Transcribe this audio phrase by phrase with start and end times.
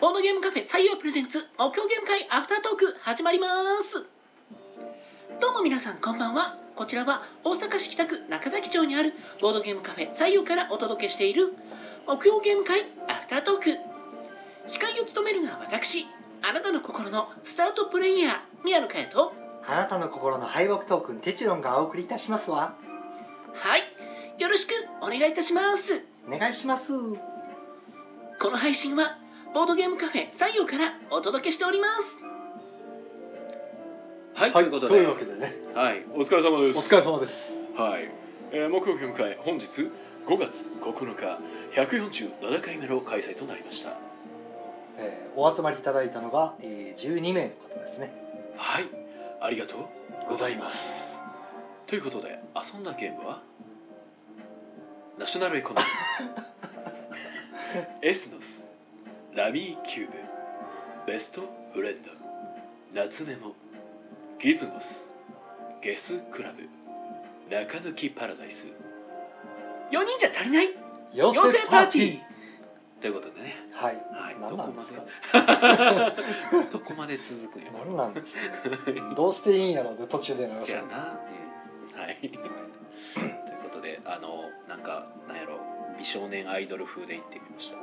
[0.00, 3.48] ボードゲームカフェ採用プレゼンツ目標ゲーム会アフタートーク始まりま
[3.82, 4.06] す。
[5.40, 6.56] どうも皆さんこんばんは。
[6.76, 11.52] こちらは大阪市北区中崎町にあるボードゲームカフェ採用からお届けしている
[12.06, 13.76] 目標ゲーム会アフタートーク。
[14.68, 16.06] 司会を務めるのは私
[16.42, 19.32] あなたの心のスタートプレイヤー宮野佳代と
[19.66, 22.76] あなたの心の敗北トークンテチロンがお送りいたしますわ。
[23.52, 23.82] はい。
[24.40, 24.70] よろしく
[25.00, 26.04] お願いいたします。
[26.28, 26.92] お願いします。
[28.38, 29.17] この配信は
[29.54, 32.18] ボードゲームカフェ採用からお届けしております。
[34.34, 34.94] はい、はいということで。
[34.94, 35.54] というわけでね。
[35.74, 36.78] はい、お疲れ様です。
[36.78, 37.54] お疲れ様です。
[37.76, 38.10] はい、
[38.52, 39.66] えー、目標ゲーム会本日
[40.26, 41.38] 5月9日
[41.80, 43.96] 147回目の開催となりました。
[44.98, 48.12] えーお集まりいただいたのが、えー、12名の方ですね。
[48.56, 48.88] はい。
[49.40, 51.16] ありがとうございます。
[51.86, 53.40] ということで遊んだゲームは？
[55.16, 55.88] ナショナルエコノミー。
[58.02, 58.67] エスノス
[59.38, 60.12] ラミーキューブ。
[61.06, 62.10] ベストフレンド。
[62.92, 63.54] 夏メモ。
[64.40, 65.14] ギズモス。
[65.80, 66.68] ゲスクラブ。
[67.48, 68.66] 中抜きパラダイス。
[69.92, 70.74] 4人じゃ足りない？
[71.14, 72.20] 妖精パーティー。
[73.00, 73.54] ということでね。
[73.70, 74.36] はい、はい。
[74.40, 74.82] 何なんで
[76.72, 77.16] どこまで？
[77.22, 79.14] 続くんや何なんでしょうね。
[79.14, 81.16] どうしていいんやろうで途中でなやな、
[81.94, 81.96] う。
[81.96, 82.16] ん、はい。
[82.18, 82.38] という
[83.62, 85.60] ことであのなんかなんやろ
[85.96, 87.76] 美少年アイドル風で行ってみました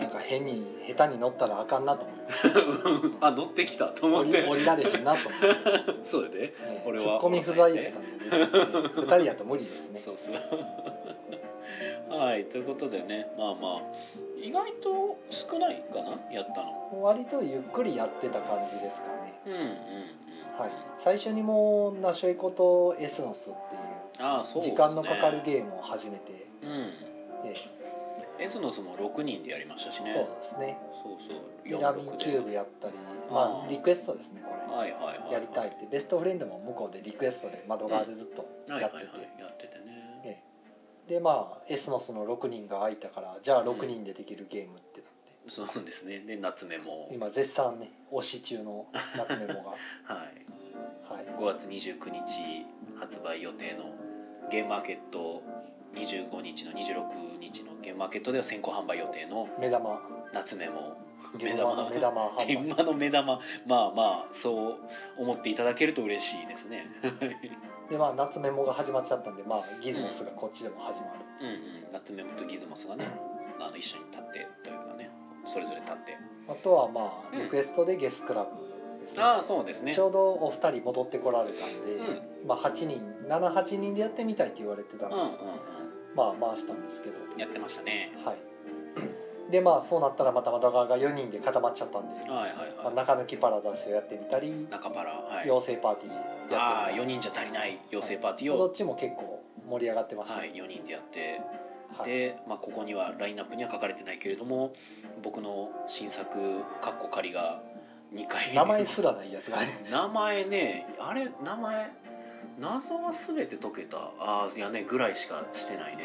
[0.00, 4.46] なんか変に下手に乗ったらあかんなと思って あ乗ってきたと思って。
[4.46, 6.38] 降りられへんなと思って、 そうやで。
[6.38, 6.54] ね、
[6.86, 7.04] 俺は。
[7.04, 8.44] ツッコミ不在やったんでね。
[8.96, 10.00] 2人やと無理ですね。
[10.00, 10.34] そうそう。
[12.08, 13.26] はいということでね。
[13.36, 13.80] まあまあ
[14.40, 16.18] 意外と少ないかな？
[16.30, 17.02] やったの。
[17.02, 19.40] 割とゆっくりやってた感じですかね。
[19.46, 19.66] うんうんうん。
[20.58, 20.70] はい。
[20.98, 26.92] 最初にもうナショイコとエスノスっていう時間のかかるゲームを始めて、うん。
[27.46, 27.54] え
[28.44, 30.10] エスノスも6人でやりましたしね。
[30.10, 30.78] えそうですね。
[31.02, 31.40] そうそう。
[31.64, 32.94] ピラミンキューブやったり
[33.30, 34.76] まあリクエストですねこれ。
[34.76, 35.88] はいはいはいやりたいって。
[35.90, 39.04] ベストフレンドも向こうでリクエストで窓側でずっとはいやってて、
[39.40, 40.20] やっててね。
[40.24, 40.42] え
[41.08, 41.14] え。
[41.14, 45.10] でまあエスノスの6人が空いたからじゃあ6人でできるゲームってなっ
[45.46, 46.18] て、そうですね。
[46.20, 48.86] で夏目も今絶賛ね推し中の
[49.16, 49.70] 夏メモが。
[50.04, 50.44] はい。
[51.08, 51.24] はい。
[51.40, 52.66] 5月29日
[53.00, 53.94] 発売予定の
[54.50, 55.42] ゲームマーケット
[55.94, 60.00] 25日の26日のゲームマーケットでは先行販売予定の目玉。
[60.32, 60.96] 夏目も
[61.36, 62.30] 現場の目玉。
[62.38, 63.40] 現場の目玉。
[63.66, 64.76] まあまあそう
[65.16, 66.86] 思っていただけると嬉しいですね。
[67.90, 73.06] でまあ夏メモが始まっちゃったんでまあギズモスがこっちでも始まる、うんうん夏目もとギズモスがね
[73.60, 75.10] あの一緒に立ってというかね
[75.44, 76.16] それぞれ立って。
[76.48, 77.38] あとはまあうん。
[77.40, 78.50] リクエストでゲスクラブ
[79.04, 79.94] ですね、ああそうですね。
[79.94, 85.28] ちょうどお二人戻ってこられたんで、うまあ8人78人でやってみたいって言われてたんで、うんうん
[86.14, 87.16] まあ回したんですけど。
[87.18, 88.12] うんやってましたね。
[88.24, 88.36] はい。
[89.50, 95.50] でまあそうなったらまた窓側が4人で固まっちゃったんで、はいはいまあ、はい中抜きパラダイスをやってみたり、中パラはい。
[95.50, 97.12] 妖精パーティーああ4やってみたり。
[97.14, 98.58] 人じゃ足りない妖精パーティーを。
[98.58, 101.40] どっちも結構盛り上がってました、はい4人でやって。
[101.96, 102.10] はい。
[102.10, 104.72] で、まあ、ここにはラインナップには書かれてないけれども
[105.22, 106.28] 僕の新作
[106.80, 107.60] カッコ仮が
[108.14, 109.86] 2回名前すらないやつがね。
[109.90, 111.92] 名前ねあれ名前
[112.58, 113.98] 謎は全て解けた。
[114.18, 116.04] ああいやねぐらいしかしてないね。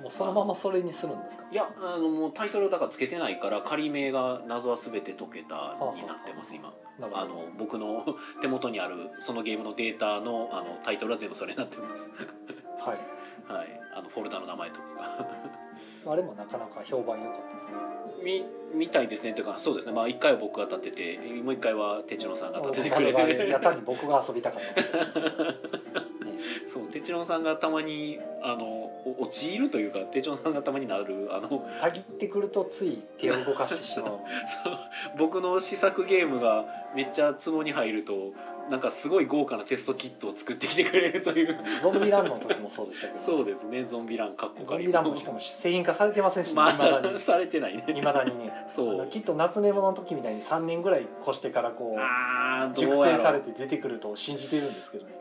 [0.00, 1.44] もうそのままそれにするんですか？
[1.50, 6.72] いやあのもうタイトルだからつけてないから仮名が「謎は全て解けた」になってます今。
[7.12, 8.04] あの僕の
[8.42, 12.10] 手元にあるそのゲームのデータのあのタイトルは全部それになってます
[12.78, 13.52] はい。
[13.52, 13.80] はい。
[13.94, 15.26] あのフォルダの名前とかが。
[16.12, 17.74] あれもなかなか評判良かったですね。
[18.22, 18.44] み
[18.74, 19.32] みたいですね。
[19.32, 19.92] というかそうですね。
[19.92, 24.62] まあ1回は僕が立っててもう1回は哲郎さんが立ててくれてやったに僕が遊びたかっ
[25.12, 25.20] た
[26.24, 26.36] ね。
[26.66, 34.18] そう哲郎さんがたまにあのお陥るというか哲郎さんがたまになるあのたぎってくるとつい手を動かしてしまう。
[34.64, 34.78] そう。
[35.18, 38.32] 僕の試作ゲームがめっちゃツボに入ると
[38.70, 41.56] なんかすごい豪華なテストキットを作ってきてくれるという。
[41.82, 43.20] ゾンビランの時もそうでしたけど。
[43.20, 43.84] そうですね。
[43.84, 44.84] ゾンビランかっこゾかり。
[44.84, 46.54] ンビランもしかも製品化されてませんしね。
[46.56, 47.84] まあされてないね。
[47.96, 48.52] いまだにね。
[48.66, 49.08] そう。
[49.08, 52.00] きっと夏メモの時みたいに3年ぐらい越してからこう。
[52.74, 55.15] 熟成されて出てくると信じてるんですけどね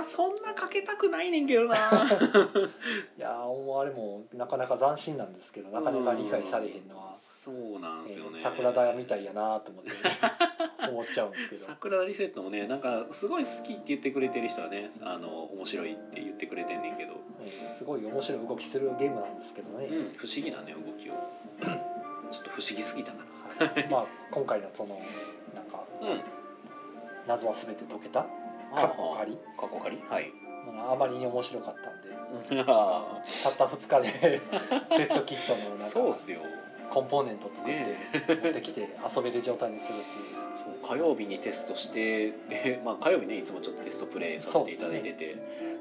[0.00, 1.76] ーそんなかけたくないねんけどな。
[3.16, 8.38] いやーもうあれもなかなか斬新なんですけどなかなか理解されへんのは、そうなんですよね。
[8.38, 9.90] えー桜田屋みたいやなと思って、
[10.88, 11.66] 思っちゃうんですけど。
[11.66, 21.12] 桜リセットもねなんかすごい好きって言ってくれてる人はねあの面白いって言ってくれてんねんけど、えーすごい面白い動きするゲームなんですけどね、うん、不思議なね動きを。
[22.30, 23.18] ちょっと不思議すぎたか
[23.60, 23.66] な。
[23.66, 25.00] はいまあ今回のその
[25.54, 26.20] なんかうん。
[27.26, 28.24] 謎は全て解けた
[28.76, 30.32] カッコ仮カッコ仮はい。
[30.66, 32.64] まああまりに面白かったんで。
[32.68, 34.40] あ たった2日で
[34.96, 36.40] テストキットのそうっすよ。
[36.90, 37.96] コンポーネント作ってね
[38.28, 40.36] 持ってきて遊べる状態にするっていう。
[40.56, 45.36] そう火曜日にテストしてで、まあ、火曜日ねいつもちょっとテストプレイさせていただいてて。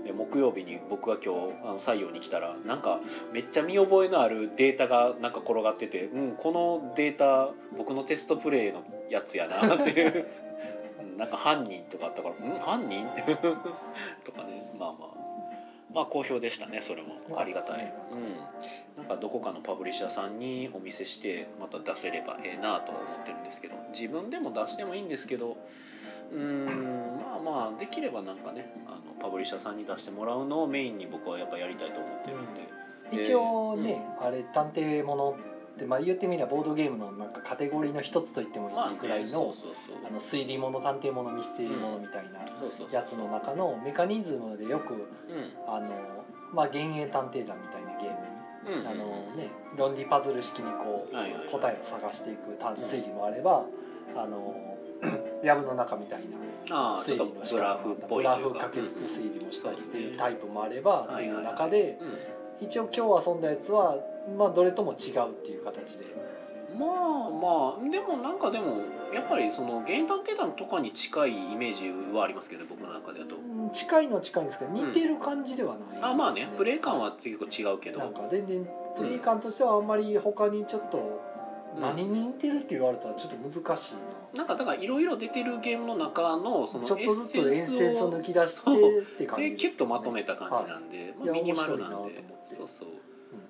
[0.06, 3.00] で,、木曜日に僕が今日あの採用に来たらなんか
[3.32, 10.26] めっちゃ見覚えのあるデータがなんか転がってて、うん、このデータ僕のテストプレイのやつやなっていううん
[11.18, 12.60] なんか犯人とかあったから「うん？
[12.60, 13.08] 犯人?
[14.24, 14.72] 」とかね。
[14.78, 15.16] まあまあ。
[15.94, 17.16] まあ好評でしたねそれも。
[17.38, 17.44] あ。
[17.46, 23.76] りがたい、うん、なんかどこかのパブリッシャーさんにお見せしてまた出せればええなとは思ってるんですけど。
[23.94, 25.56] 自分でも出してもいいんですけど
[26.34, 35.38] うーんまあまあできればなんかねあのパブリッシャーさんに出してもらうのをメインに僕はやっぱやりたいと思ってるんで、で一応ね、あれ探偵もの
[35.76, 39.54] って、まあ、言ってみればボードゲームのなんかカテゴリーの一つと言ってもいいぐらいの,、
[40.08, 42.40] あの推理もの探偵ものミステリーものみたいな
[42.92, 44.98] やつの中のメカニズムでよくう
[45.68, 45.90] あの、
[46.54, 48.36] まあ、幻影探偵団みたいなゲーム。
[48.68, 49.06] あの
[49.36, 53.64] ね、論理パズル式にこう答えを探していく探推理もあれば
[54.16, 54.56] あの
[55.44, 56.22] 藪の中みたい
[56.68, 58.62] な推理の仕方ブラフか。
[58.62, 62.66] かけつつ推理もしたりっていううんタイプもあればっていう中でうん。
[62.68, 63.98] 一応今日遊んだやつは、
[64.38, 66.06] まあ、どれとも違うっていう形で。
[66.78, 68.84] まあまあでもなんかでも
[69.14, 73.36] やっぱりそのゲー探偵団とかに近いイメージはありますけど僕の中でだと。
[73.36, 75.90] うん近いのは近いんですけど似てる感じではない。
[75.90, 78.00] です、ねあまあねプレイ感は結構違うけど。
[78.00, 78.68] なんか全然
[78.98, 81.22] プレイ感としてはあんまり他にちょっと
[81.76, 84.00] うん何に似てるって言われたらちょっと難しいな。
[84.40, 92.24] なんかだからいろいろ出てるゲームの中のそのちょっとずつエンスを抜き出してって感じでキュッとまとめた感じなんで、まあ、ミニマルなんで。
[92.48, 92.90] そうそう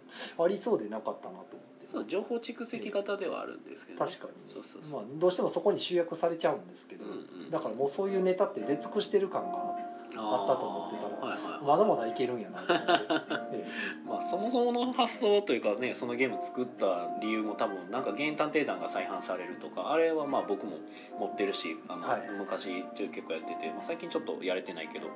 [0.40, 1.46] ありそうでなかったなと思っ
[1.80, 1.88] て。
[1.88, 4.34] そう情報蓄積型ではあるんですけど、ね、確かに。
[4.52, 7.14] そうそうそう、まあ、どうしてもそこに集約されちゃうんですけど、うんう
[7.48, 7.52] ん。
[7.52, 9.76] だからもうそういうネタって出尽くしてる感が
[10.18, 13.68] あったと思ってたらはいはいはいまだまだいけるんやなと思って、 え
[14.08, 20.78] まあ、そもそもの発想というかねそのゲーム作った理由も多分なんか「ゲー探偵団」が再販されるとかあれはまあ僕も
[21.20, 22.30] 持ってるしあの、はい。
[22.38, 25.08] 昔結構やってて、まあ、最近ちょっとやれてないけど、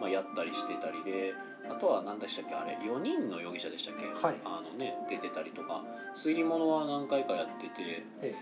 [0.00, 1.34] まあ、やったりしてたりで
[1.70, 4.36] あとは何でしたっけあれ4人の容疑者でしたっけ、はい。
[4.44, 5.84] あのね、出てたりとか。
[6.16, 8.04] 推理物は何回かやってて。
[8.22, 8.34] え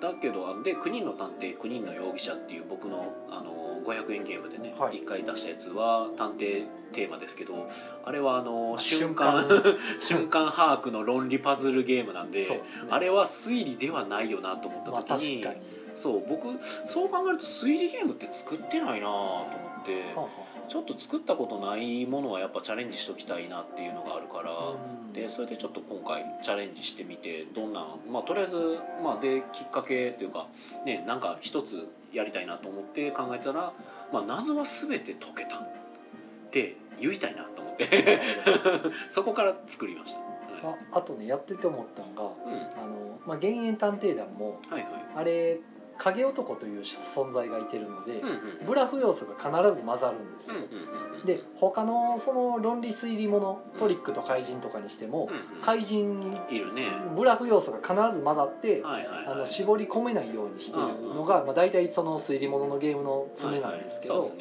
[0.00, 4.96] だけどあので9人の探偵9人の容疑者っていう僕のあの500円ゲームでね、はい。
[4.96, 7.68] 1回出したやつは探偵テーマですけど
[8.04, 9.78] あれはあのあ瞬間瞬
[10.24, 12.62] 瞬間把握の論理パズルゲームなんでね。
[12.90, 15.60] あれは推理ではないよなと思った時に、かに、
[15.94, 16.48] そう僕
[16.84, 19.44] そう考えると推理ゲームって作ってないなと思
[19.82, 20.02] って。
[20.14, 20.28] はあは
[20.68, 25.04] ちょっと作ったことないものはやっぱチャレンジしときたいなっていうのがあるから。
[25.14, 30.48] でそれでちょっと今回チャレンジしてみてどんなまあとりあえずまあできっかけというか
[30.84, 33.72] ねなんか一つやりたいなと思って考えたら、
[34.12, 35.68] まあ、謎は全て解けたっ
[36.50, 38.20] て言いたいなと思って。
[39.08, 44.92] そこから作りました、はああとねやってて思ったのがいうん、あの、まあ、幻影探偵団もはいはい。
[45.16, 45.60] あれ
[45.98, 48.22] 影男という存在がいてるので、
[48.66, 50.54] ブラフ要素が必ず混ざるんですよ、
[51.24, 55.28] で他のその論理推理ものトリックと怪人とかにしても、
[55.62, 56.88] 怪人にいるね。
[57.16, 64.32] ブラフ要素が必ず混ざって、あの絞り込めないようにしてるのが、まあ、大体その推理もののゲームの常なんですけど、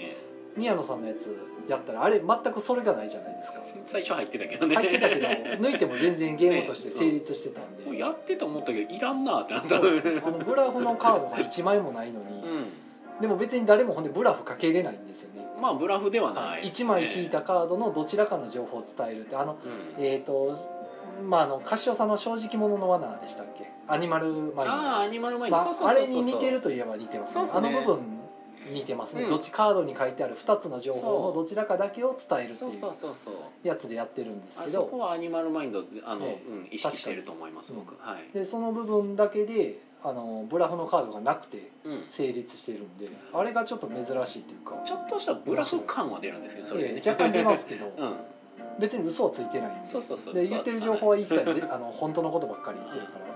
[0.58, 1.36] 宮野さんのやつ
[1.68, 3.62] やったらあれ全くそれがないじゃないですか。
[3.86, 4.76] 最初入ってたけどね。
[4.76, 9.78] 入ってたけど抜いても全然ゲームとして成立してたんで、もうやってて思ったけどいらんなってなった。
[9.78, 13.22] あのブラフのカードが1枚もないのに、うん。
[13.22, 15.46] でも別に誰もほんでブラフかけれないんですよね。
[15.62, 16.90] まあブラフではないですね。
[16.90, 19.58] 1枚引いたカードのどちらかの情報を伝えるってあの
[19.98, 20.04] うん。
[20.04, 20.58] えっ、と
[21.24, 23.72] まああのカシオさんの正直者の罠でしたっけ？
[23.88, 27.44] アニマルマインドああアニマルマインド、まあ、れに似てるといえば似てますね。
[27.44, 27.52] ね。
[27.54, 28.23] あの部分
[28.74, 29.30] 似てますね、うん。
[29.30, 33.68] どっちカードに書いてある2つの情報のどちらかだけを伝えるってそいそうそうそう。
[33.68, 34.82] やつでやってるんですあけど。
[34.82, 36.52] そこはアニマルマインドであの、ええ。
[36.52, 44.82] うん、意識してると思います僕、はい、でその部分だけであのブラフのカードがなくてうん、成立してるんであれがちょっと珍しいというか。
[44.86, 48.16] ちょっとしたブラフ感は出るんですけどそれでね、ええ若干出ますけど、 うん。
[48.80, 49.88] 別に嘘はついてないんで。
[49.88, 50.34] そうそうそう。
[50.34, 53.33] で言ってる情報は一切ぜあの本当のことばっかり言ってるから、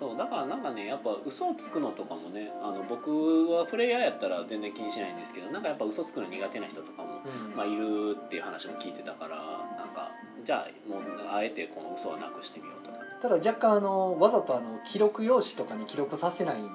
[0.00, 7.54] そうだからなんかねやっぱ嘘をつくのとかもねあの僕はプレイヤーやったら全然気にしないんですけどなんかやっぱ嘘つくの苦手な人とかも、うん。
[7.54, 9.36] まあ、いるっていう話も聞いてたから
[9.76, 10.10] なんか
[10.42, 12.96] じゃあもうあえてこの嘘はなくしてみようとか。
[12.96, 16.70] ね、ただ若干あのわざとあの記録用紙とかに記録させないんで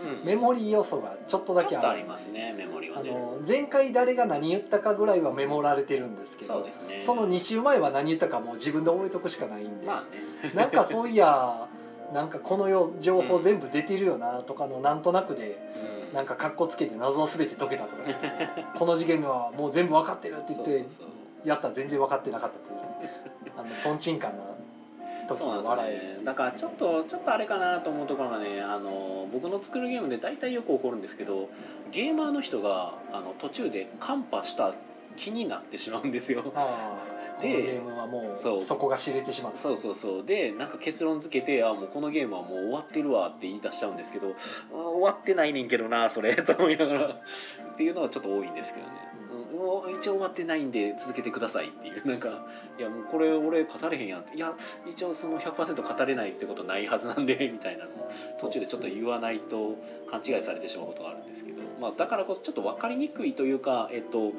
[0.00, 3.10] うん、メモリー要素がちょっとだけありますねメモリはね。
[3.10, 7.00] あの前回誰が何言ったかぐらいはメモられてるんですけどそうですね。
[7.00, 10.52] その2週前は何言ったかもう自分で覚えとくしかないんで、まあね。
[10.54, 11.68] なんかそういや
[12.12, 16.14] なんかこのよ情報全部出てるよなとかのなんとなくでうん。
[16.14, 18.02] なんかカッコつけて謎を全て解けたとか
[18.76, 20.84] この事件はもう全部分かってるって言って
[21.44, 24.44] やったら全然分かってなかったっていうあのトンチンカンな
[25.28, 26.24] 時そうに笑なんですよえるね。
[26.24, 31.48] だからちょっとちょっとあれかなと思うところがねあの僕の作るゲームで大体よく起こるんですけど
[31.92, 34.74] ゲーマーの人があの途中でカンパした
[35.16, 36.42] 気になってしまうんですよ
[37.48, 40.24] のゲームはもうそこが知れてしまったそうそうそう。
[40.24, 44.34] でなんか結論付けてあもうこのゲームはもう終わってるわって言い出しちゃうんですけど
[44.72, 47.06] あ終わってないねんけどなそれ と思いながら。
[47.06, 48.92] っていうのはちょっと多いんですけどね、
[49.52, 52.06] うん、もう一応終わってないんで続けてくださいっていう。
[52.06, 52.46] なんか
[52.78, 54.36] いやもうこれ俺語れへんやんって。
[54.36, 54.54] いや
[54.86, 57.86] 一応その100%語れないってことないはずなんで みたいな。
[58.38, 64.32] 途中でちょっと言わないと勘違いされてしまうことがあるんですけど、まあ、だからこそちょっと分かりにくいというかえっと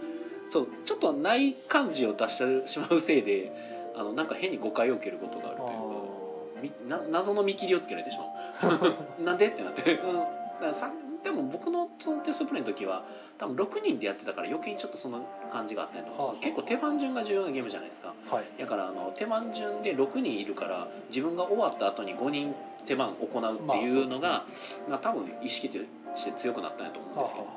[0.51, 3.51] そうちょっとない感じを出してしまうせいで
[3.95, 8.25] あのなんか変に誤解を受けることがあるというかみな謎の見切りをつけられてしま
[8.69, 9.23] う。
[9.23, 9.47] なんで？
[9.47, 10.27] ってなって、うん、だか
[10.61, 10.91] らさ
[11.23, 13.05] でも僕のそのテストプレイの時は
[13.37, 18.13] 多分6人でやってたから余計にちょっとその感じがあったりとか、結構手番順が重要なゲームじゃないですか。
[18.29, 18.45] はい。
[18.59, 22.53] だからあの手番順で6人いるから自分が終わった後に5人
[22.85, 24.45] 手番行うっていうのが、
[24.89, 25.77] まあ多分意識と
[26.15, 27.47] して強くなったんやと思うんですけど、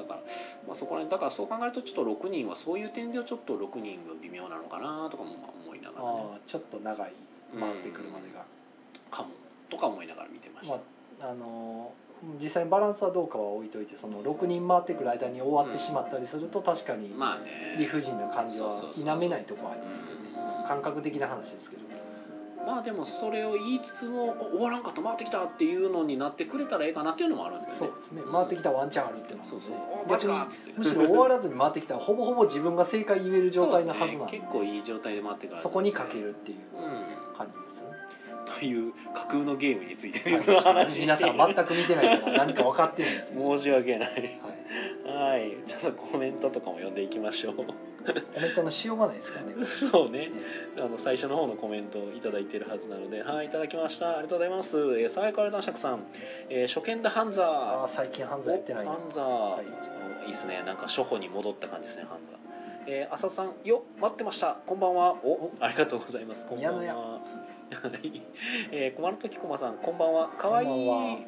[0.00, 0.20] だから、
[0.66, 5.30] まあ、そこら辺だからそう考えるとちょっと6人はそういう点でちょっと6人が微妙なのかなとかも
[5.66, 6.40] 思いながらね。
[6.46, 7.12] ちょっと長い
[7.58, 8.44] 回ってくるまでが、
[9.10, 9.28] かも。
[9.68, 17.14] とか思いながら見てました、まああのー実際にバランスはどうかは置いといてその6人回ってくる間に終わってしまったりすると確かに
[17.78, 20.28] 理不尽な感じは否めないところはありますけどね。
[20.60, 20.68] うん。
[20.68, 21.82] 感覚的な話ですけど
[22.66, 27.92] まあでもそれを言いつつもお終わらんかった回ってきたっていうのになってくれたらええかなっていうのもあるんですけどね。
[27.92, 28.32] そうですね。
[28.32, 29.60] 回ってきたらワンチャンあるっていうのはそう。
[29.60, 29.76] そうね
[30.06, 34.16] おマジかっつってむしろ終わらずに回ってきたらほぼほぼ自分が正解言える状態のはずなんで。
[34.18, 37.90] ね結構いい状態で回ってからそこにかけるっていううん感じですね。
[38.58, 43.12] という架空のゲームについて実は話皆さ ん全く見てないから何か分かってない
[43.56, 44.38] 申し訳ない
[45.06, 45.56] はい、はい。
[45.66, 47.54] ちょっとコメントとかも読んでいきましょう
[48.34, 49.64] コメントのしようがないですからね。
[49.64, 50.30] そうね。
[50.78, 53.22] あの最初の方のコメントをいただいているはずなので。
[53.22, 54.12] はいいただきました。
[54.12, 54.78] ありがとうございます。
[54.78, 56.04] えー爽やかな男爵さん、
[56.48, 57.46] えー初見だハンザー。
[57.46, 58.86] ああ最近犯罪やってない。
[58.86, 59.64] ハンザー、はい。
[59.64, 59.68] い、
[60.26, 60.62] いいですね。
[60.64, 62.40] なんか初歩に戻った感じですねハンザー。
[62.86, 63.52] えー、浅田さん。
[63.64, 64.56] よ待ってました。
[64.66, 65.12] こんばんは。
[65.24, 66.46] おありがとうございます。
[66.46, 66.80] こんばんは。
[66.82, 67.20] は
[68.02, 68.22] い。
[68.72, 69.76] えー、駒の時駒さん。
[69.76, 70.28] こんばんは。
[70.30, 70.66] かわい。
[70.66, 70.68] い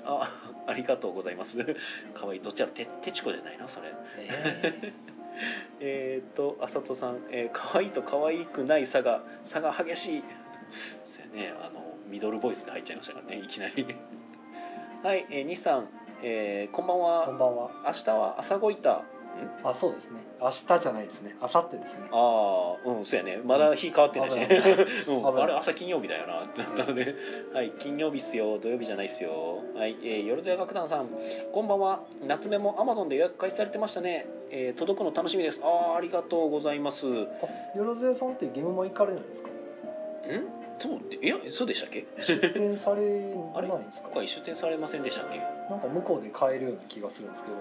[0.05, 0.29] あ
[0.67, 1.59] ありがとうございます。
[2.15, 2.39] かわい。
[2.39, 3.89] いどっちやろててちこじゃないなそれ。
[4.19, 4.93] え
[5.81, 10.25] えー、っと浅戸さん、えー、可愛いと可愛くない差が差が激しい。
[11.05, 13.87] そうやねあのミドルボイスで入っちゃいましたからねいきなり。
[15.03, 15.89] はい、えー、西さん、
[16.23, 17.27] えー、こんばんーは。
[17.27, 17.71] こんばんは。
[17.85, 18.97] 明日は朝ごいた。
[18.99, 19.12] ん
[19.65, 20.21] あそうですね。
[20.41, 21.37] 明日じゃないですね。
[21.41, 22.01] 明後日ですね。
[22.13, 23.41] ああうんそうやね。
[23.45, 26.45] まだ日変わってないしね、 あれ朝金曜日だよな。
[26.45, 27.15] ってなったので。
[27.53, 28.59] はい金曜日っすよ。
[28.59, 29.31] 土曜日じゃないっすよ。
[29.75, 31.09] はい、えー、よろずや楽団さん。
[31.53, 32.01] こんばんは。
[32.27, 35.61] 夏目もアマゾンで予約開始されてましたね、えー、届くの楽しみです。
[35.63, 37.07] ああありがとうございます。
[37.07, 37.27] よ
[37.77, 39.49] ろずやさんってゲームも行かれるんですか？
[40.79, 42.05] そうでいやそうでしたっけ？
[42.27, 44.11] 出店されないんですか？
[44.21, 45.39] 出店されませんでしたっけ？
[45.71, 47.57] なんか向こうで買えるような気がするんですけど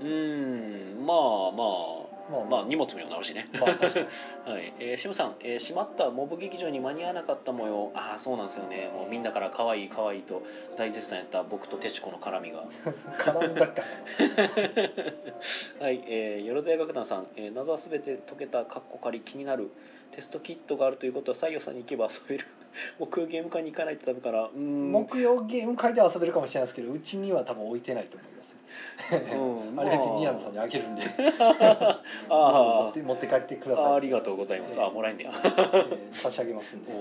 [0.00, 1.16] うーんまあ
[1.52, 3.48] ままああまあ荷物もなるしね。
[3.54, 3.70] まあ
[4.50, 7.90] はい、えー、シムさん、えー、閉まったモブ劇場に間に合わなかった模様。
[7.94, 8.90] ああそうなんですよね。
[8.92, 10.42] もうみんなから可愛い可愛いと
[10.76, 12.64] 大絶賛やった僕とテチコの絡みが。
[13.18, 13.82] 絡んだった
[15.82, 19.70] はい、えー、よろずや楽団さん、えー、謎はすべて解けたカッコ仮気になる。
[20.10, 22.46] テストキットがあるということは西洋さんに行けば遊べる。
[22.98, 24.44] 木曜ゲーム会に行かないとダメから。
[24.44, 24.92] うーん。
[24.92, 28.37] 木曜ゲーム会では遊べるかもしれないですけどうちには多分置いてないと思います
[29.12, 29.80] うん。
[29.80, 31.02] あれ別に宮野さんにあげるんで。
[31.50, 33.92] あ持っーて持って帰ってください。
[33.94, 34.80] ありがとうございます。
[34.80, 35.32] あもらえんねや。
[35.34, 36.92] えー差し上げますんで。
[36.92, 36.96] う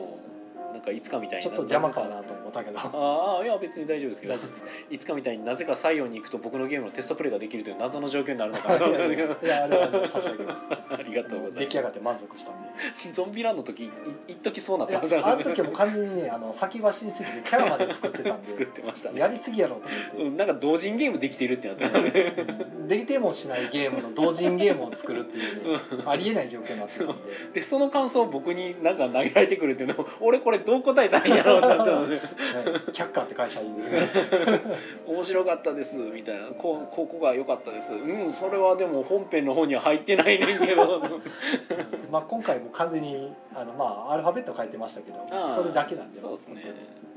[0.71, 0.73] ん。
[0.73, 2.79] なんかいつかみたいにちょっと邪魔かなと思ったけど。
[2.79, 4.35] ああいや別に大丈夫ですけど。
[4.89, 8.87] いつかみたいになぜか西洋に行くと僕のゲームのテストプレイができるという謎の状況になるのかな。
[8.87, 12.69] いやいやいやあれはね差し上げますありがとうございます出来上がって満足したんで
[13.11, 13.91] ゾンビランの時い
[14.27, 22.35] 一時そうなってましたあの時はもう完全にねあの先走りすぎてキャラまで作ってたん作っでてましたねやりすぎやろうと思ってうんなんか同人ゲームできているってなってたね
[22.87, 27.13] できてもしないゲームの同人ゲームを作るっていう、ね、ありえない状況になってたんで
[27.55, 31.83] でその感想を僕になんか投げられてくるっていうのを俺これどう答えたんやろうってなった
[32.93, 34.61] 却下って会社いいですね。
[35.07, 36.47] 面白かったですみたいな。
[36.47, 37.93] こうここが良かったです。
[37.93, 41.01] うんそれはでも本編の方には入ってないねんけど。
[42.11, 46.61] まあ今回も完全にあのまあアルファベット書いてましたけどああそれだけなんでそうですね。
[46.63, 47.07] 本当に。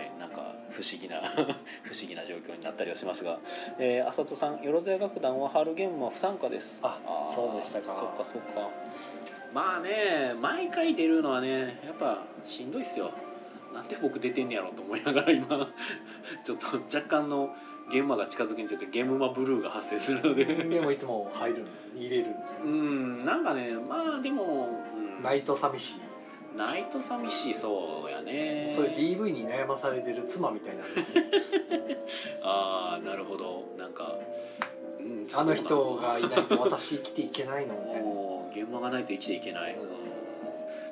[0.00, 3.38] はい、なんか不思議な不思議な状況になったりはしますが、
[3.78, 6.80] えー、浅戸さん、よろずや楽団は春ゲームは不参加です。
[6.82, 7.92] あーそうでしたか。
[7.92, 8.70] そっかそっか。
[9.52, 13.10] まあね、毎回出るのはね、やっぱしんどいっすよ。
[13.72, 15.46] なんで僕出てんねやろうと思いながら今
[16.44, 17.54] ちょっと若干の
[17.90, 20.44] ゲームマが近づくにつれてゲームマブルーが発生するので。
[20.44, 25.22] でもいつも入るんです入れるんですうんなんかねまあでも、うん。
[25.22, 26.00] ないと寂しい。
[26.56, 28.72] ないと寂しいそうやね。
[28.74, 30.82] それ DV に悩まされてる妻みたいな
[32.42, 33.64] ああなるほど。
[33.78, 34.16] なんか、
[34.98, 38.02] うんあの人がいないと私生きていけないのみたいな。
[38.02, 39.99] もう現場がないと生きていけない、うんうん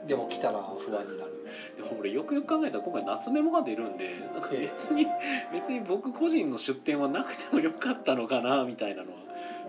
[0.07, 1.45] でも来たら不安になる。
[1.77, 5.07] でも俺よくよく考えたら今回夏メモが出るんでなんか別に
[5.53, 9.19] 別に僕個人の出店はなくてもよかったのかなみたいなのは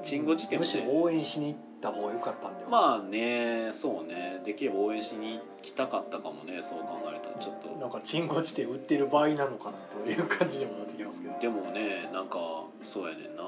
[0.03, 4.41] 鎮護時点むしろ応援しに行った方が良かったんだよまあねそうね。
[4.43, 7.69] できれば応援しに行きたかったかもねそう考えるとちょっと。
[7.79, 11.39] なんかチンコ地で売ってる場合なのかなという感じにもなってきますけど。
[11.39, 12.37] でもねなんか
[12.81, 13.41] そうやねんな。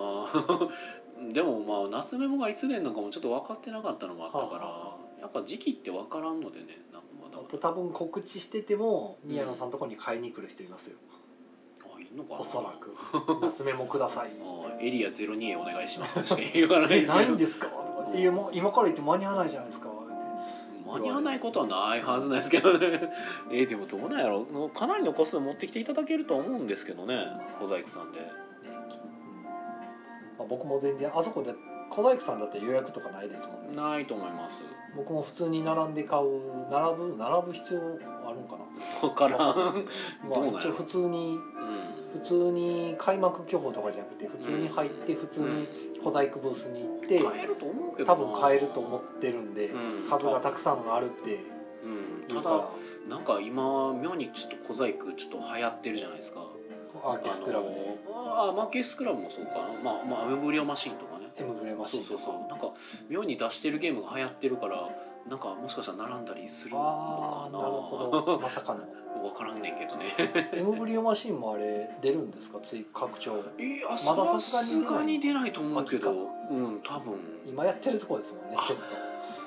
[1.33, 4.90] でもまあ夏メモがいつ出んのかもちょっと分かってなかったのもあったから、はあは
[5.21, 7.37] やっぱ時期って分からんのでねなんかまだ。
[7.41, 10.97] あと多分告知してても宮野さんのとこに買いに来る人いますよ、
[11.83, 12.39] あいいのかな。
[12.41, 12.95] おそらく
[13.41, 19.89] 「夏メモください」 あエリア02へお願いしますとしか言わないえですないんですか?」とかいやもう今から言って間に合わないじゃないですか」
[20.91, 23.09] 間に合わないことはないはずなんですけどね。
[23.49, 24.69] えーでもどうなんやろもう。
[24.69, 27.27] かなりの個数持ってきていただけるとは思うんですけどね
[27.59, 28.19] 小細工さんで。
[28.19, 28.25] ね
[28.65, 29.43] うん。
[29.43, 29.49] ま
[30.39, 31.53] あ、僕も全然あそこで
[31.89, 33.81] 小細工さんだって予約とかないですもんね。
[33.81, 34.61] ないと思います
[34.95, 36.25] 僕も普通に並んで買う
[36.69, 37.79] 並ぶ並ぶ必要
[38.27, 38.65] あるんかな？
[39.01, 39.45] 分からん、ま
[40.35, 45.67] あ 一応普通にう普通に開幕競歩とかじゃなくて普通に入って普通に
[46.03, 50.07] 小細工ブースに行ってん、買えると思うけど多分買えると思ってるんでうん。
[50.09, 51.39] 数がたくさんあるって
[51.83, 52.69] うん、ただ
[53.09, 56.45] なんか今妙にちょっと小細工ちょっと流行ってるじゃないですか。
[57.03, 57.97] アーケスクラブで。
[58.13, 59.59] あのあまあゲスクラブもそうかな。
[59.83, 62.49] まあまあ無料マシンとかねエムブレマシそうそうそう。
[62.49, 62.71] なんか
[63.09, 64.89] 妙に出してるゲームが流行ってるから
[65.29, 67.59] なんかもしかしたら並んだりするのかな。
[67.59, 68.39] なるほど。
[68.41, 68.79] まさかの。
[69.21, 70.05] 分からんねんけどね。
[70.53, 72.59] エムブリオマシンもあれ出るんですか？
[72.63, 73.35] 追拡張。
[73.59, 76.09] いやまだささすすががにに出ないと思うけど。
[76.49, 77.13] 秋うん多分。
[77.45, 78.85] 今やってるとこですもんねあテス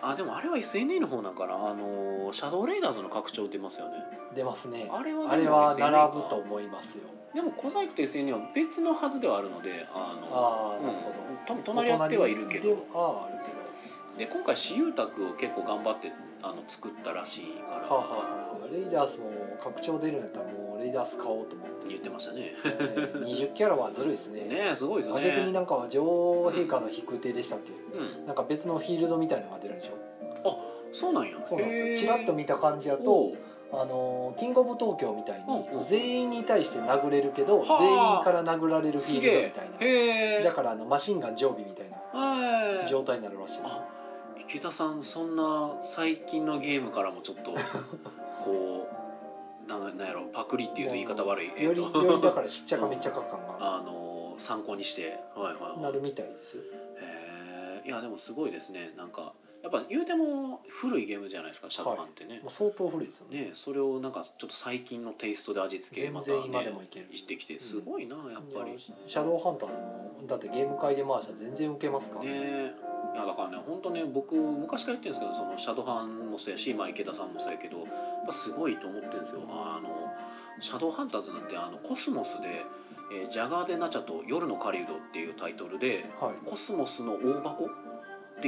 [0.03, 1.55] あでもあれは SNE の方なんかな。
[1.55, 3.95] あのシャドウレイダーズの拡張出ますよね。
[4.31, 4.89] ト出ますね。
[4.93, 11.17] あれはあれは並ぶと思いますよでも小細工と SNE は別のはずではあるのであのうんああなるほど。
[11.47, 12.69] 多分隣り合ってはいるけど。
[12.69, 13.55] であああるけど。
[14.19, 19.25] で今回私有宅を結構頑張ってあの作ったらしいから、はあ、はあはあ、レイダースも
[19.63, 21.75] 拡張出るんやったらもうレイダース買おうと思って。
[21.87, 22.55] 言ってましたね。
[22.65, 24.41] えー20キャラはずるいですね。
[24.49, 28.27] ねえすごいですよあげくにねなんか女王陛下の飛空艇でしたっけ、うん。
[28.27, 30.61] なんか別のフィールドみたいのが出るんでしょ？
[30.93, 31.37] そうなんや。
[31.47, 32.13] そうなんですよ。
[32.15, 33.39] ちらっと見た感じだおとう
[33.81, 37.79] あのキングオブ東京みたいに全員に対して殴れるけどはあ。
[37.81, 40.45] 全員から殴られるフィールドみたいな。
[40.45, 42.89] だからあのマシンガン常備みたいなはい。
[42.89, 43.71] 状態になるらしいです。
[43.73, 43.85] あ
[44.47, 47.53] 池田さんそんな最近のゲームからもちょっと
[48.45, 48.87] こ
[49.67, 51.53] うなんなんやろパクリっていうと言い方悪い。
[51.57, 53.57] えよりよりだからしっちゃかめっちゃか感が。
[53.61, 55.19] あの参考にして。
[55.35, 55.81] はいはいはい。
[55.81, 56.59] なるみたいです。
[56.59, 57.89] よへえ。
[57.89, 58.93] いやでもすごいですね。
[58.97, 59.33] なんか
[59.65, 63.41] やっぱ言うても古いゲームじゃないですかシャドウハンってね、もう相当古いですよね。
[63.47, 67.09] ねそれをなんかちょっと最近のテイストで味付けまた全然今でねもいける。
[67.15, 68.79] してきてすごいなやっぱり。
[68.79, 72.75] シャドウハンターもだってゲーム会で回したら全然受けますからね。
[73.15, 77.87] いやだからね本当ね僕昔から言ってるんですけどそのシャドウハンもそうやし、まあ、池田さんもそうやけどやっ
[78.27, 79.41] ぱすごいと思ってるんですよ。
[79.49, 79.89] あの
[80.61, 82.67] シャドウハンターズなんてあのコスモスで、
[83.15, 86.35] えー Jäger der Nacht 夜の狩人」っていうタイトルではい。
[86.45, 87.71] コスモスの大箱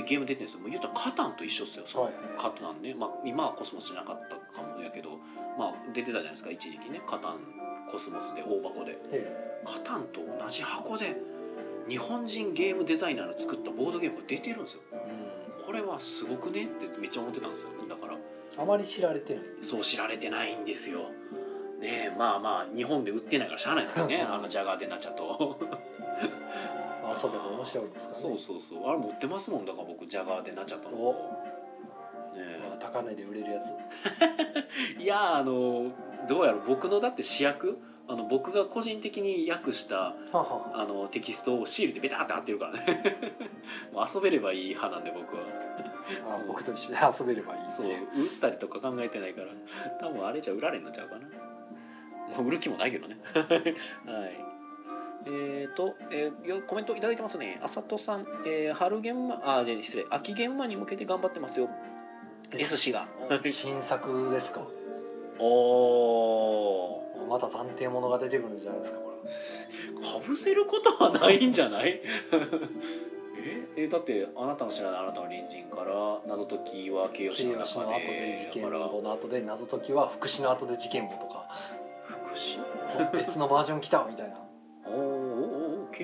[0.00, 0.60] ってゲーム出てるんですよ。
[0.60, 5.18] もう言ったらカタンと一緒っすよそのはいカタンね、まあ、今はコスモスじゃなかったかもやけど、
[5.58, 6.50] まあ、出てたじゃないですか。
[6.50, 7.00] 一時期ね。
[7.06, 7.38] カタン
[7.90, 8.98] コスモスで大箱で。
[9.12, 11.16] えカタンと同じ箱で
[11.88, 14.82] 日本人ゲームデザイナーの作ったボードゲームが出てるんですよ。
[14.92, 17.68] えこれはすごくねってめっちゃ思ってたんですよ。
[17.88, 18.14] だから。
[18.14, 18.20] うん
[18.58, 19.44] あまり知られてない。
[19.62, 21.10] そう知られてないんですよ。
[21.80, 24.22] ねえまあまあ日本で売ってないからしゃあないですけどね。
[24.28, 25.58] あのジャガーデナチャと
[27.22, 28.88] 遊べば面白いですからねそうそうそう。
[28.88, 29.64] あれ持ってますもん。
[29.64, 30.96] だから僕ジャガーデナチャとの。
[30.96, 31.12] お。
[31.12, 33.66] ねまあ高値で売れるやつ。
[34.98, 35.90] え いやあの
[36.28, 36.58] どうやろ。
[36.58, 43.16] う僕のだって主役あの僕が個人的に訳したはあのテキストをシールでベターって貼ってるからね。
[43.92, 45.42] もう遊べればいい派なんで僕は。
[46.28, 47.86] あ僕と一緒で遊べればいいそう。
[47.86, 47.96] 売っ
[48.40, 49.48] たりとか考えてないから。
[49.98, 53.16] 多分あれじゃ売られんのちゃうかな、まあ、売る気もないけどね。
[54.06, 54.55] はい
[55.26, 57.58] えーと、えーよコメントいただいてますね。
[57.62, 60.06] あさとさん、えー春現場あ失礼。
[60.10, 61.68] 秋現場に向けて頑張ってますよ。
[62.52, 63.06] S 氏が。
[63.50, 64.60] 新作ですか？
[65.38, 65.44] お
[67.22, 68.98] おまた探偵物が出てくるんじゃないですか
[70.12, 72.00] こかぶせることはないんじゃない？
[73.76, 73.82] え？
[73.84, 81.46] えだってあなたの知らないあなたの隣人から謎解きは形容詞の中でで事件簿の後で謎解きは福祉の後で事件簿とか。
[82.04, 82.58] 福祉？
[83.12, 84.36] 別のバージョン来たみたいな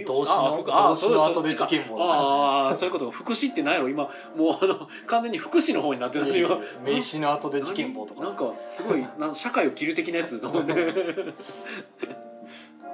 [0.07, 4.05] 動詞あの動詞の後で事件簿だああそういうこと福祉って何やろ今
[4.37, 6.37] もうあの完全に福祉の方になってるの？
[6.37, 6.59] 今。
[6.85, 8.21] 名詞の後で事件簿とか。
[8.23, 10.41] なんかすごいなん社会を切る的なやつ。
[10.41, 10.73] と思って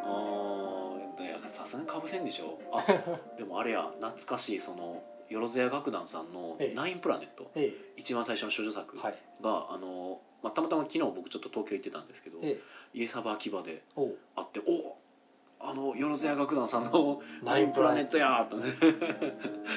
[0.05, 2.59] ああさすがにかぶせんでしょ？
[2.73, 2.85] あ
[3.39, 7.51] でもあれや懐かしいそのよろずや楽団さんのええ「ナインプラネット。
[7.55, 9.19] え」一番最初の処女作えはい。
[9.43, 12.61] があの、まあ、たまたま昨日僕ちょっと東京行ってたんですけどええ。
[12.95, 14.19] 家サバ秋葉でおう。
[14.37, 14.97] 会ってお
[15.61, 18.17] あのよろずや楽団さんの「ナインプラネット。
[18.19, 18.73] や!」と思って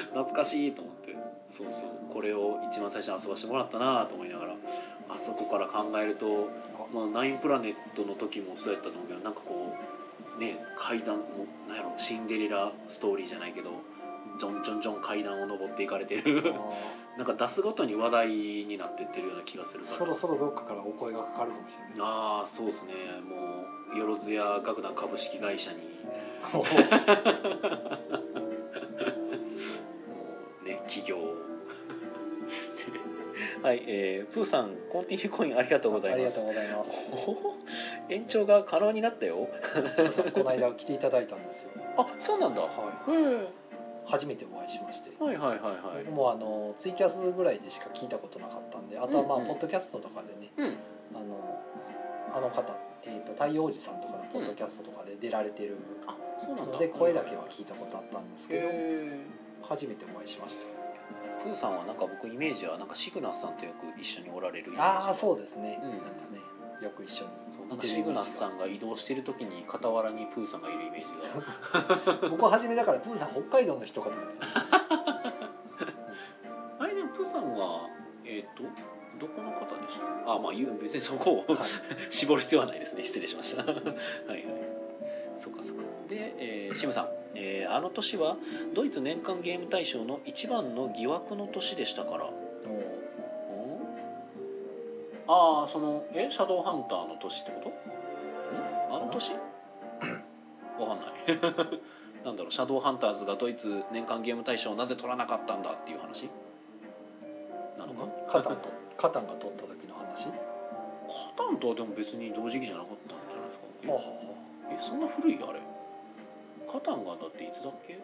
[0.10, 1.16] 懐かしいと思って。
[1.50, 1.90] そうそう。
[2.14, 4.56] これを一番最初に遊ばしてもらったなと思いながら
[5.10, 6.50] あそこから考えると、
[6.94, 9.76] まあ、ナインプラネットの時もそうやったと思うけどなんかこ
[10.38, 11.24] うね階段も
[11.68, 13.72] なんやろシンデレラストーリーじゃないけど
[14.42, 16.52] ジョンジョンジョン階段を登っていかれてる。
[16.56, 16.72] あ
[17.16, 19.84] なんか出すごとに話題になってってるような気がする。
[19.84, 21.94] ーからそろそろどっかからお声がかかるかもしれない。
[22.00, 22.94] ああそうですね。
[23.24, 25.78] もうよろずや楽団株式会社に。
[26.54, 26.66] もう
[30.66, 31.18] ね企業。
[33.62, 36.90] はい、えー、プーさんコンティニューコインありがとうございありがとますうございます。
[38.10, 39.48] 延長が可能になったよ。
[40.34, 42.70] この間来ていただいたんですよ、あそうなんだ、は
[43.08, 43.48] へえい、
[44.12, 45.12] 初めてお会いしまして。
[45.24, 46.04] はいはいはいはい。
[46.04, 49.42] 僕もあのツイキャスぐらいでしか聞いたことなかったんであとはまあ、うん。
[49.44, 50.76] うんポッドキャストとかでねうん。
[51.16, 51.62] あの
[52.34, 55.78] あの方、えー、と太陽おじさんとかのポッドキャストとかで出られてる
[56.48, 58.68] ので声だけは聞いたことあったんですけど
[59.68, 60.64] 初めてお会いしました。
[61.44, 65.90] プーさんはなんか僕イメージはなんかシグナスさんとよく一緒におられるイメージああそうですね、うん。
[65.90, 66.40] なんかね
[66.82, 67.32] よく一緒に
[67.72, 71.06] なんかシグナスさんが移動してる時に傍らにプーさんがいるイメージ
[72.22, 72.30] が。
[72.30, 74.46] 僕は初めだからプーさん北海道の人かと思ってた。
[76.80, 77.88] あれでもプーさんは
[78.26, 78.64] えっ、と
[79.20, 80.34] どこの方でした？
[80.34, 81.60] あまあ言う別にそこをはい。
[82.12, 83.04] 絞る必要はないですね。
[83.06, 83.64] 失礼しました。
[83.66, 83.84] はいは
[84.36, 84.46] い。
[85.38, 85.84] そうかそうか。
[86.10, 88.36] で、えー、シムさん、えーあの年は
[88.74, 92.30] ドイツ年間ゲーム大賞の一番の疑惑の年でしたから
[95.34, 97.70] ああそのえシャドウハンターの年ってこと？
[97.70, 97.74] ん？
[98.96, 99.32] あの年？
[100.78, 101.10] わかんない。
[102.26, 106.30] なんだろうシャドウハンターズがドイツ年間ゲーム大賞をなぜ取らなかったんだっていう話？
[107.78, 108.42] なのか？
[108.42, 110.26] カタンとカタンが取った時の話？
[110.28, 110.34] カ
[111.46, 113.94] タンとはでも別に同時期じゃなかったんじゃないですか？
[113.94, 114.12] はあは
[114.72, 115.40] ええそんな古い？
[115.42, 115.60] あれ。
[116.72, 117.98] カタンがだっていつだっけ？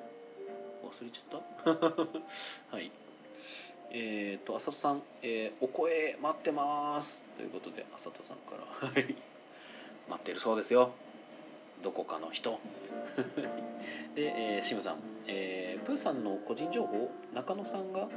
[0.83, 1.69] 忘れちゃった？
[2.75, 2.89] はい
[3.91, 9.15] えっ、と浅田さん、えーお声待ってます」ということで浅田さんからはい。
[10.09, 10.91] 待ってるそうですよ。
[11.83, 12.59] どこかの人。
[14.15, 14.97] で、えー、シムさん、
[15.27, 18.07] えープーさんの個人情報中野さんが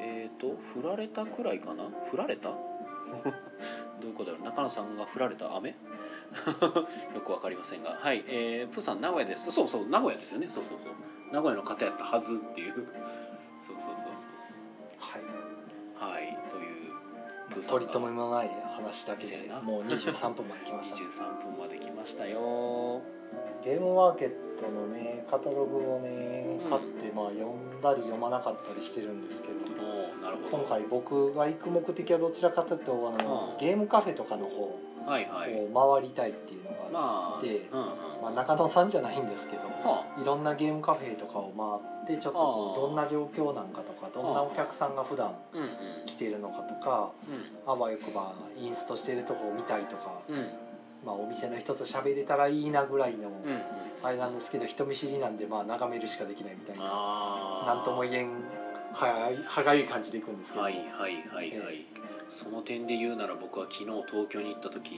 [0.00, 1.84] えっ、と振られたくらいかな？
[2.10, 2.50] 振られた？
[4.00, 4.46] どういうことだろう？
[4.46, 5.70] 中野さんが振られた雨？
[7.14, 7.92] よくわかりませんが。
[8.00, 9.50] はい、えー、プーさん名古屋です。
[9.50, 10.48] そうそう名古屋ですよね。
[10.48, 10.92] そうそうそう。
[11.32, 12.86] 名古屋の方やったはずっていう。
[13.58, 14.14] そうそうそうそう。
[15.94, 16.38] はい。
[16.50, 16.78] という。
[17.50, 19.60] プーさん取りが留めもない話だけせやな。
[19.60, 20.96] でもう23分まで来ました。
[20.96, 23.02] 23分まで来ましたよ。
[23.64, 26.70] ゲームマーケットのねカタログをねうん。
[26.70, 29.54] 買って、まあ読んだり読まなかったりしてるんですけど
[30.22, 30.58] なるほど。
[30.58, 33.58] 今回僕が行く目的はどちらかというとあの、うん。
[33.60, 34.78] ゲームカフェとかの方を
[35.08, 36.00] はいはい。
[36.00, 38.08] 回りたいっていうのが、まあでうんうん。
[38.22, 45.34] まあ、中野さんじゃないんですけどはいろんなゲームカフェとかを回ってちょっとこうどんな状況なんかとかどんなお客さんが普段
[46.06, 50.46] 来てるのかとかうあわよくばインストしてるとこを見たいとか、んうん。
[51.06, 53.30] まあ、お店の人と喋れたらいいなぐらいの
[54.02, 58.30] あれなんですけど人見知りなんでまあ眺めるしかできないみたいなああなんとも言えん
[58.92, 60.64] は歯がゆい感じでいくんですけど。
[60.64, 61.86] はいはいはいはい、
[62.28, 64.94] その点で言うなら僕は昨日東京に行った時、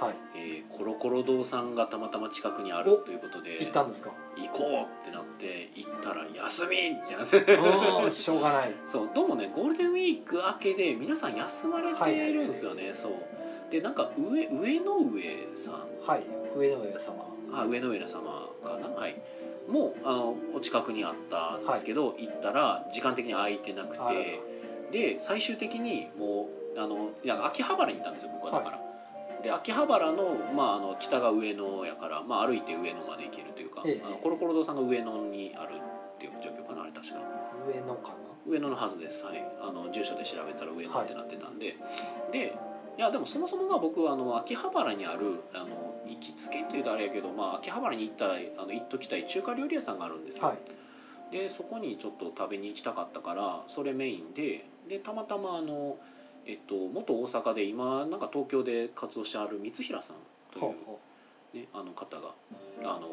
[0.00, 0.14] はい。
[0.36, 4.10] えーコロコロ堂さんがたまたま近くにあるということで行ったんですか？
[4.36, 7.38] 行こうってなって行ったら休みってなって。
[7.54, 8.74] うん しょうがない。
[8.86, 13.12] そうどうもねゴールデンウィーク明けで皆さん休まれているんですよね、そう。
[13.70, 15.22] でなんか上上の上
[15.54, 15.74] さん
[16.06, 16.22] はい
[16.56, 17.26] 上野上様。
[17.52, 18.88] あ上野上様かな？
[18.88, 19.20] はい。
[19.68, 24.40] もうあのお近くにあったんですけど、行ったら時間的に空いてなくて
[24.90, 28.80] で最終的にもうあのいや秋葉原に行ったんですよ僕はだから、
[29.42, 34.02] で秋葉原の,、まああの北が上野やから、まあ、歩いて上野まで行けるというか、ええ。
[34.04, 35.74] あのコロコロ堂さんが上野にある
[36.14, 37.20] っていう状況かなあれ確か
[37.66, 38.14] 上野か
[38.46, 39.24] 上野のはずです。
[39.24, 39.44] はい。
[39.60, 41.76] あの住所で調べたら上野ってなってたんで、
[42.30, 42.56] で
[42.98, 50.58] いやでもそもそもが僕はあの秋葉原にあるあの行きつけっていうとあれやけど、まあ、秋葉原に行ったらあの行っときたい中華料理屋さんがあるんですよ、なはい。
[51.32, 55.96] でそこにちょっと食べに行きたかったからそれメインででたまたまあの、
[56.46, 60.16] えっと、元大阪で今なんか東京で活動してある光平さん
[60.52, 60.74] という
[61.54, 62.32] ね、あの方が
[62.82, 63.08] あの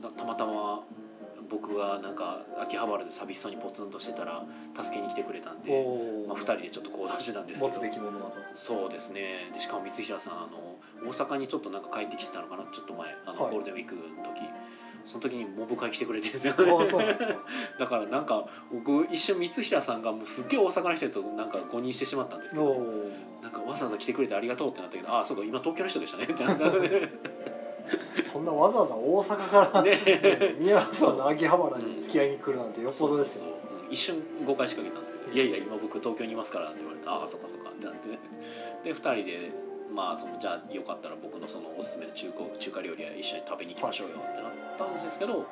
[0.00, 0.80] なたまたま
[1.50, 4.44] 僕がなんか秋葉原で寂しそうにポツンとしてたら
[4.80, 5.70] 助けに来てくれたんで、
[6.28, 7.72] まあ、2人でちょっと行動してたんですけど
[8.54, 9.50] そうですね。
[9.54, 13.50] でしかも光平さんあの大阪にちょっとなんか帰ってきてたのかなちょっと前あの、はい。
[13.52, 14.42] ゴールデンウィークの時
[15.08, 16.52] その時にモブ会来てくれてるんですよ。
[17.78, 22.76] だからなんか僕一瞬光平さんがもうすっげえ大阪の人となんか誤認してしまったんですけど
[23.40, 27.08] なんかわざわざ来てくれてありがとうってなったけどああそうか今東京の人でしたねってなったので
[28.22, 30.56] そんなわざわざ大阪から、 ね。
[30.60, 33.46] 宮原さんの秋葉原に付き合いに来るなんてよっぽどですよ
[33.88, 38.10] 一瞬誤解しかけたんですけど「いやいや今僕東京にいますから」って言われて「ああそっかそっか」ってなって。
[38.84, 45.46] で2人でまあそのじゃあよかったら僕のそのおすすめの中古中華料理は一緒に食べに行きましょうよってなったんですけど、なんか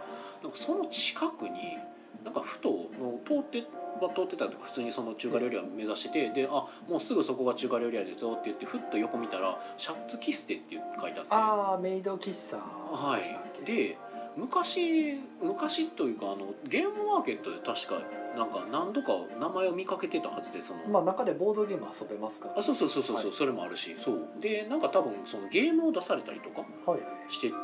[0.55, 1.79] その近くに
[2.25, 3.65] なんかふとの通って
[4.01, 11.29] は通ってたと普通にその中華料理屋目指しててであもうすぐそこが中華料理屋ですよって言ってふっと横見たら「シャッツキステ」って書いてあって。
[11.31, 13.23] ああメイド喫茶はい、
[13.65, 13.97] けで
[14.37, 18.03] 昔昔というかあのゲームマーケットで確か
[18.37, 22.59] なんか何度か名前を見かけてたはずでその、まあ中でボードゲーム遊べますから。
[22.59, 23.33] あそうそうそうそうそう、はい。
[23.35, 24.29] それもあるしそう。
[24.41, 27.01] でなんか多分そのゲームを出されたりとかはい。
[27.33, 27.57] してた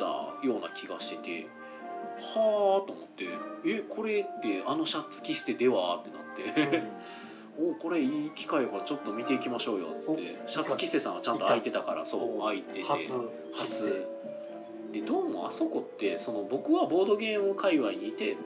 [0.46, 1.46] ような気がしてて
[2.34, 3.26] はあと思って
[3.66, 6.82] 「えこれってあのシャツ着捨てでは?」ってなって
[7.60, 12.82] 「おこれいい機会やからちょっと見ていきましょうよ」っつってシャツ着捨てさんはちゃんと空いてたからそう空いてて。
[12.82, 13.12] 初。
[13.52, 14.06] 初
[14.92, 18.36] でどうもあそこってその僕はボードゲーム界隈にいて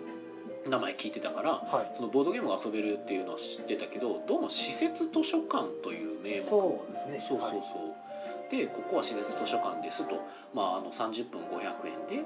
[0.68, 1.96] 名前聞いてたからはい。
[1.96, 6.46] そのボードゲームが遊べるっていうのは知ってたけどどうも施設図書館という名目。
[6.46, 7.24] そうですね。
[7.28, 10.20] そうそうそう、でここは施設図書館ですと、
[10.54, 12.24] まあ、あの30分500円で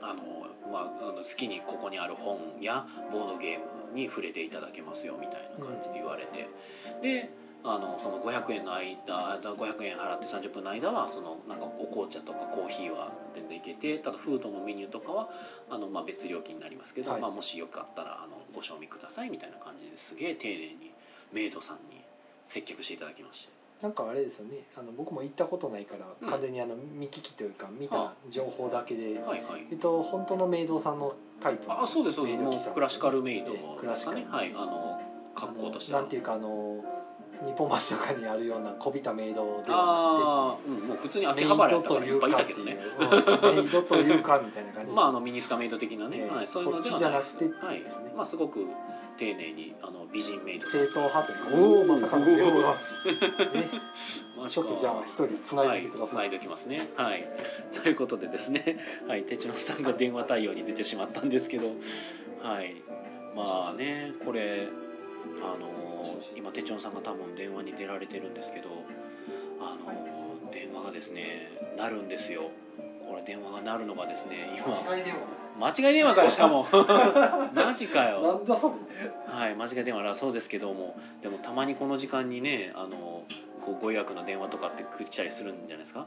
[0.00, 0.22] あの、
[0.70, 3.58] まあ、あの好きにここにある本やボードゲー
[3.92, 6.48] ムに触れていただけますよみたいな感じで言われて、
[7.02, 7.30] で
[7.64, 15.28] あのその500円の間500円払って30分の間はそのなんかお紅茶とかコーヒーは全然いけてただフードのメニューとかは
[15.68, 17.20] あの、まあ、別料金になりますけど、はい。
[17.20, 20.92] まあ、もしよかったらあのご賞味くださいみたいな感じですげえ丁寧に
[21.32, 22.02] メイドさんに
[22.46, 23.56] 接客していただきまして。
[23.82, 24.64] なんかあれですよね。
[24.74, 26.30] あの僕も行ったことないから、うん。
[26.30, 29.66] 完全にあの見聞きというか見はた情報だけで、はいはい。
[29.70, 32.70] えっと本当のメイドさんのタイプのあそうですそうです。
[32.72, 34.26] クラシカルメイドですかね。
[34.30, 35.00] はいあの
[35.34, 36.82] 格好としてなんていうかあの
[37.44, 42.78] 日本橋とかにあるようなこびたメイドではああうんもう普通に秋葉原やったからメいっぱいいたけどね。
[42.98, 43.10] う、うん
[43.56, 47.18] メイドというかみたいな感じ まああのミニスカメイド的なね、ええはい、そういうのではない。
[47.18, 47.82] ですなくてっていうはい。
[48.16, 48.66] まあすごく
[49.18, 51.56] 丁寧にあの美人メイド正統派というか。
[51.56, 52.38] おおまさかのが、ね、
[54.48, 56.88] ちょっとじゃあ一人繋いでてください、はい、繋いでおきますね。
[56.96, 57.28] はい。
[57.72, 58.78] ということでですね。
[59.06, 59.24] はい。
[59.54, 61.68] さんが電話対応に出てしまったんですけど。
[62.42, 62.82] はい。
[63.34, 64.68] まあねこれ
[65.42, 65.68] あの
[66.36, 68.68] 今哲野さんが多分電話に出られてるんですけど
[69.60, 72.50] あの電話がですね鳴るんですよ。
[73.08, 75.20] これ電話が鳴るのがですね今間違い電話
[75.58, 76.66] 間違い電話かよしかも。
[77.54, 78.42] マジかよ。
[79.26, 83.22] はい間違い電話だそうですけどもでもたまにこの時間にねあの
[83.64, 86.06] こうご予約の電話とかって来たりするんじゃないですか？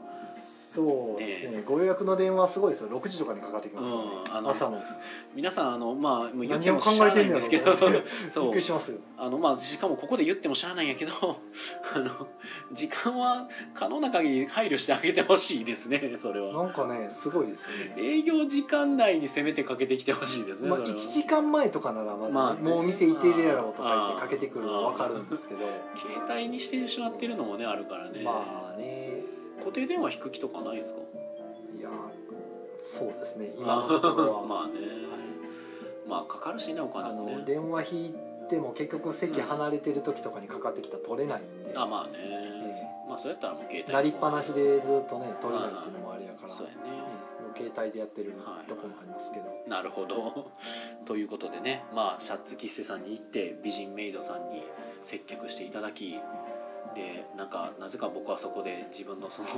[0.72, 1.64] そうですね。
[1.66, 2.90] ご予約の電話すごいですよ。
[2.90, 4.80] 6時とかにかかってきますからね、うんあの朝の。
[5.34, 8.48] 皆さんあのまあもう言ってもしゃあないんですけど そう。
[8.50, 8.98] っくりしますよ。
[9.18, 11.12] あのまあしかもここで言ってもしゃあないんやけど
[11.92, 12.28] あの
[12.70, 16.52] 時間は可能な限り配慮してあげてほしいですねそれは。
[16.64, 17.96] なんかねすごいですよね。
[17.96, 20.94] 営業時間内にせめてかけてきてほしいですねまあ、それは。
[20.94, 25.60] 1時間前とかならまだ、ねまあねもうお店行ってるやろとか言ってかけてくるのは分かるんですけど。
[25.96, 29.19] 携帯にしてしまってるのもねあるからね、まあね
[29.60, 31.00] 固定電話引く気とかないですか？
[31.78, 31.88] いや
[32.80, 33.52] そうですね。
[33.58, 34.42] 今のところは。
[34.44, 34.72] まあね、
[36.08, 37.36] まあかかるしねおあ金もね。
[37.36, 38.14] の電話引い
[38.48, 46.52] ても結局席離れてる時とかにかかってきたら取れないんで、あまあね、えまあそうやったらもう携帯えなりっぱなしでずっとね取れないっていうのもあれやから。
[46.52, 47.42] そうやね、ええ。
[47.42, 50.46] もう携帯でやってるはいとこもありますけど、なるほど。
[51.06, 51.84] ということでね。
[51.94, 54.62] まあシャツ喫茶さんに行って美人メイドさんに
[55.04, 56.18] 接客していただき
[56.94, 59.48] でなんかなぜか僕はそこで自分のその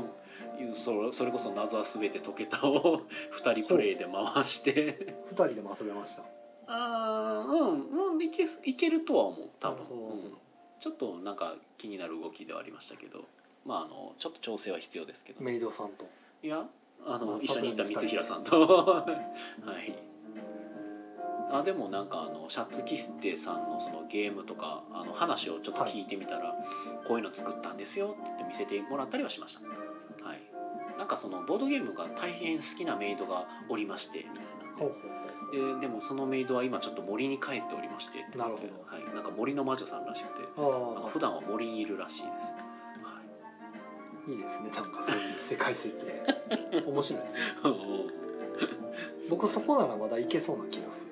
[0.77, 3.03] それそれこそ謎は全て解けたを
[3.43, 5.17] 2人プレイで回して。
[5.31, 6.23] 2人でも遊べました。
[6.23, 6.27] あ
[6.67, 10.15] あうんうんいけいけるとは思う多分、う。
[10.29, 10.39] ん、
[10.81, 13.25] ちょっとなんか気になる動きではありましたけど。
[13.65, 15.43] まああのちょっと調整は必要ですけど。
[15.43, 16.07] メイドさんと。
[16.43, 16.67] いや
[17.05, 18.61] あの、まあ一緒に行った光平さんと。
[18.67, 19.07] は
[19.87, 20.12] い
[21.53, 26.55] あでもなんかあのシャツキステさんのそのゲームとかあの話をちょっと聞いてみたら、
[27.07, 29.69] こういうの作ったんですよって言って見せてもらったりはしました。
[30.27, 30.41] はい。
[30.97, 34.53] なんかそのボードゲームが大変好きなメイドがおりましてみたいな。
[35.77, 38.21] ででもそのメイドは今ちょっと森に帰っておりまして。
[38.37, 38.73] なるほど。
[38.87, 42.55] はい、なんか森の魔女さんらしくてあ普段は森にいるらしいです、はい。
[44.29, 44.71] あいいですね。
[44.71, 47.41] なんかそういう世界設定 面白いですね。
[49.31, 51.12] 僕そこならまだ行けそうな気がする、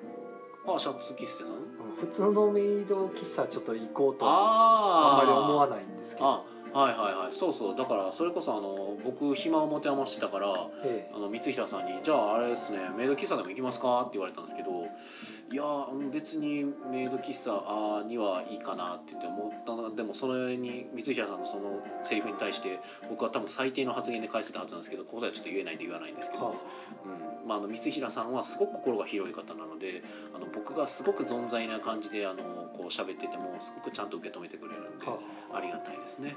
[0.67, 1.55] あシャツ喫茶さんうん
[1.99, 6.29] 普通のメイド喫茶ちょっと行こうとああんまり思わいないんですけど。
[6.29, 7.33] あはいはいはい。
[7.33, 7.75] そうそう。
[7.75, 11.11] だからそれこそあの僕暇を持て余してたからええ。
[11.13, 14.87] あの光平さんに「じゃああれですねメイド喫茶でも行きますか?」って言われたんですけど
[15.51, 22.79] 「いやうん別にメイド喫茶にはいいかな」って言って思ったのでもそれに光平さんのそのセリフに対して
[23.09, 27.47] 僕は多分最低の発言で返してたはずなんですけどここではちょっと言えないんで言わないんですけど、はうん。
[27.47, 30.03] まあ、あの光平さんはすごく心が広い方なので
[30.33, 32.43] あの僕がすごく存在な感じであの
[32.77, 35.05] こう喋っててもすごくちゃんと受け止めてくれるんで
[35.53, 36.35] ありがたいですね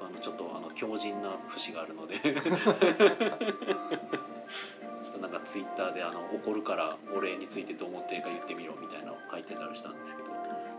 [0.00, 2.16] 僕あのちょっとあの強靭な節があるので。
[5.02, 10.28] ちょっとなんかツイッターであの怒るから俺についてどう思ってるか言ってみろみたいなのを書いてたりしたんですけど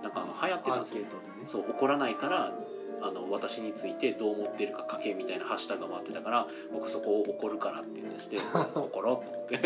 [0.03, 1.01] なんかあの流行ってたんですよ。
[1.01, 1.09] ね。
[1.47, 2.53] そう怒らないから
[3.01, 8.37] あの私についてどう思ってるか書けみたいなハッシュタグが回ってたから僕そこを怒るからっていうのにして
[8.75, 9.57] 怒ろうと思って。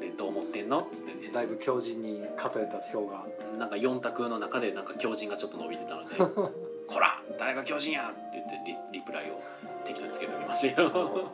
[0.00, 1.32] でどう思ってんのっつって。
[1.32, 3.26] だいぶ強靭に偏った票が
[3.58, 6.16] なんか4択の中でなんか強靭がちょっと伸びてたので
[6.92, 8.60] 「こら誰が強靭や!」って言って
[8.92, 9.40] リリプライを
[9.84, 10.90] 適当につけておきましたよ。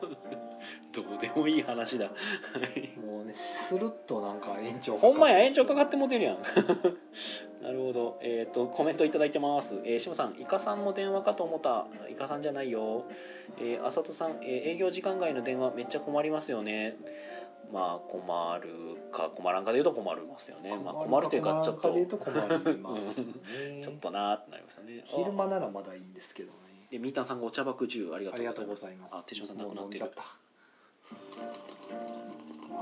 [0.93, 2.07] どうでもいい話だ。
[2.07, 2.13] は
[2.77, 6.39] いもうねスルッとなんか延長ほんまや延長かかってもてるやん。
[7.63, 8.19] なるほど。
[8.23, 9.81] えっ、とコメントいただいてます。
[9.85, 11.87] えー、しもさんイカさんの電話かと思った。
[12.09, 13.05] イカさんじゃないよ。
[13.59, 16.97] えー、あさとさん、えー営業時間外の電話めっちゃ困りますよね
[17.73, 18.71] まあ困る
[19.13, 20.77] か困らんかで言うと困りますよね。
[20.77, 21.95] まあ困るというかちょっと。
[21.95, 22.17] ちょ
[23.93, 25.05] っとなーってなりますよね。
[25.07, 26.57] 昼間ならまだいいんですけどね。
[26.91, 29.11] でミータンさんがお茶爆10ありがとうございます。
[29.13, 29.17] す。
[29.17, 30.11] あ手嶋さん亡くなってる。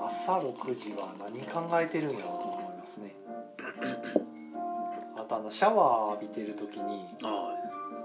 [0.08, 3.14] 朝6時は何考えてるんやろうと思いますね。
[5.16, 7.54] あとあのシャワー浴びてる時にあ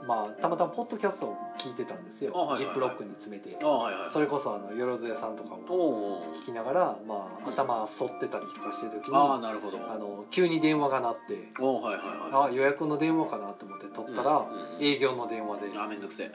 [0.08, 2.66] まあたまたまポッドキャストを聞いてたんですよ、あはいはいはい。
[2.66, 3.54] ジップロックに詰めて。
[3.64, 4.10] はいはい。
[4.10, 7.54] それこそあのよろずやさんとかおもお聞きながら、まあ、うん。
[7.54, 9.78] 頭反ってたりとかしてる時にああなるほど。
[9.78, 14.84] あの急に電話が鳴ってはいはいはあ予約の電話かなと思って取ったら、うんうんうん。
[14.84, 15.68] 営業の電話で。
[15.70, 16.32] いあめんどくせえ。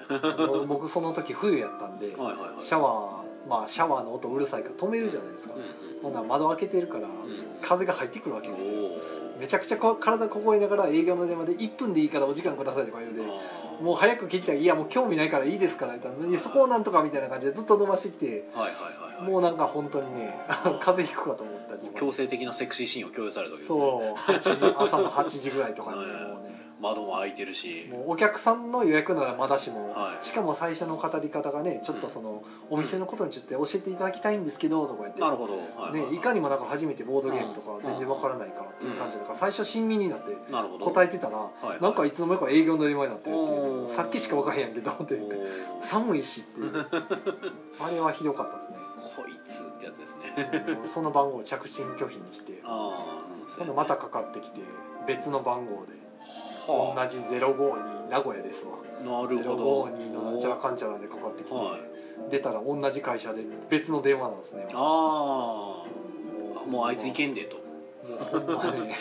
[0.66, 2.64] 僕その時冬やったんではいはいはい。
[2.64, 5.62] シャワーまあシャワーの音うるさいから止めるじゃないですか、うん
[6.02, 7.11] ほんなら窓開けてるから、ん。
[7.62, 8.76] 風が入ってくるわけうんですよ。
[9.37, 13.24] おめちゃくちゃこ体凍えながら営業の電話で1分でいいからお時間くださいとか言うてお
[13.80, 16.26] もう早く聞きたいいやもう興味ないからいいですからみたいな。
[16.26, 19.30] いやそこをなんとかみたいな感じでずっと伸ばしてきてはいはいはいはい。
[19.30, 20.34] もうなんか本当にね
[20.80, 23.78] 風邪ひくかと思ったり強制的なセクシーシーンを共有されたわけですね。
[23.78, 24.32] そう。
[24.32, 26.45] 8時朝の8時ぐらいとかにもうね
[26.80, 27.88] 窓も開いてるし。
[27.90, 30.24] もうお客さんの予約ならまだしも、はい。
[30.24, 35.20] しかも最初の語り方がねちょっとその、お店のことについて教えていただきたいんですけどとか言って。
[35.20, 35.54] なるほど。
[35.54, 40.36] はいはいね、いかにもなんか初めてボードゲームとか全然わからないからっていう感じだから最初親身になって
[40.80, 43.90] 答えてたらはいなんかいつの間にか営業の電話になってるっていう。
[43.90, 45.20] さっきしかわからへんやんけどって
[45.80, 46.72] 寒いしっていう。
[47.80, 48.76] あれはひどかったですね。
[49.16, 50.34] こいつってやつですね。
[50.86, 52.62] その番号を着信拒否にして。
[53.58, 54.60] 今度またかかってきて
[55.06, 56.05] 別の番号で
[56.66, 58.72] 同はじ052名古屋ですわ。
[59.00, 59.85] あなるほど。
[59.85, 62.31] 052のなんちゃらかんちゃらでかかってきてはい。
[62.31, 64.66] 出たら同じ会社で別の電話なんですね。
[64.72, 67.57] ああもうあいついけんでと。
[67.57, 68.94] もうほんまね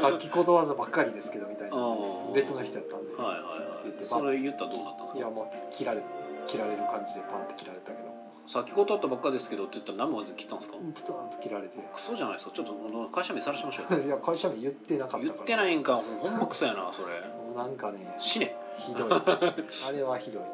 [0.00, 1.76] さっきことわざばっかりですけどみたいな。
[1.76, 2.32] あー。
[2.34, 4.04] 別の人やったんで、はいはいはい。
[4.04, 5.18] それ言ったらどうなったんですか？
[5.18, 6.02] いやもう切られ
[6.46, 8.09] 切られる感じでパンって切られたけど
[8.52, 10.76] 先ほどあったばっかですけどって言ったら何も切ったんですか？
[10.92, 11.78] プツンと切られて。
[11.94, 14.02] クソじゃないですかちょっとあの会社名さらしましょうよ。
[14.06, 15.24] いや会社名言ってなかったから。
[15.34, 17.20] 言ってないんかほんまクソやなそれ。
[17.20, 18.56] もうなんかね死ね。
[18.78, 19.08] ひどい。
[19.88, 20.48] あれはひどい、うん。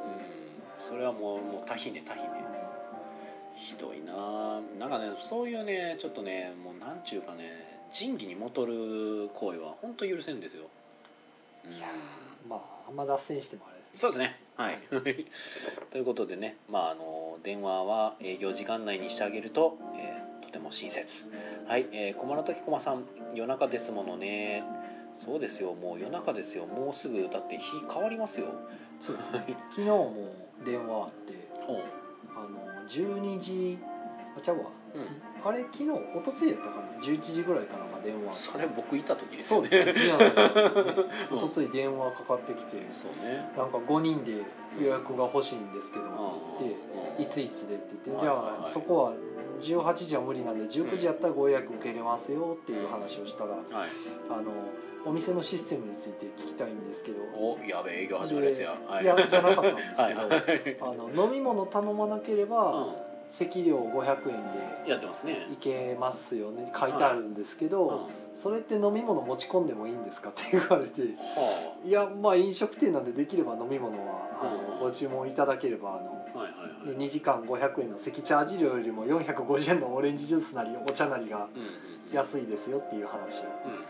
[0.77, 2.29] それはもうもう多ひね多ひね。
[3.55, 4.61] ひどいな。
[4.79, 10.67] なんかねそういうねちょっとねもうなんちゅうかね仁義にもとる行為は本当許せんですよ、
[11.65, 11.73] うん。
[11.73, 11.87] いや
[12.47, 14.39] まああんま脱線してもあれそうですね。
[14.57, 14.79] はい。
[15.91, 21.27] ということでねまああの電話は営業時間内にしてあげると、えーとても親切。
[21.67, 23.05] はい、えー、駒の時駒さん
[23.35, 24.63] 夜中ですものね。
[25.15, 25.75] そうですよ。
[25.75, 26.67] もう夜中ですよ。
[26.67, 28.47] もうすぐだって日変わりますよ。
[29.01, 29.17] そう。
[29.71, 30.15] 昨日も
[30.65, 31.49] 電話あって
[32.35, 33.79] あの12時
[34.37, 34.65] あちゃうわ。
[34.95, 35.49] うん。
[35.49, 37.03] あれ昨日おとついやったかな。
[37.03, 38.33] 11時ぐらいかな電話。
[38.33, 43.51] それ僕いた時ですよそうですね ね宮崎とつい電話かかってきてそうね。
[43.57, 44.43] なんか5人で
[44.81, 46.15] 予約が欲しいんですけどって
[46.65, 46.79] 言って
[47.19, 47.23] うん。
[47.23, 48.33] いついつでって言ってじゃ
[48.65, 49.13] あそこは
[49.61, 53.63] 18時は無理なんで19時やったらご予約受けれますよっていう話をしたらはい。
[54.31, 54.51] あの
[55.05, 59.05] お店のシステムについて聞きたいんですけどおやべえ営業始まるやつやはい。
[59.05, 59.83] いやじゃなかったんで
[60.59, 64.37] すけど あの飲み物頼まなければ席料500円
[64.85, 65.47] でやってますね。
[65.51, 66.73] 行けますよね。
[66.79, 67.97] 書いてあるんですけど、うん。
[67.97, 70.31] はそれって飲み物持ち込んでもいいんですか？
[70.31, 71.03] って言われて。
[71.37, 71.87] あ。
[71.87, 76.97] いやまあ飲食店なんでできれば飲み物はあのうんご注文いただければあのはいはいはい。
[76.97, 81.49] 2時間500円の席チャージ料よりも450円のオレンジジュースなりお茶なりが
[82.13, 83.41] 安いですよっていう話。
[83.41, 83.81] をうんうん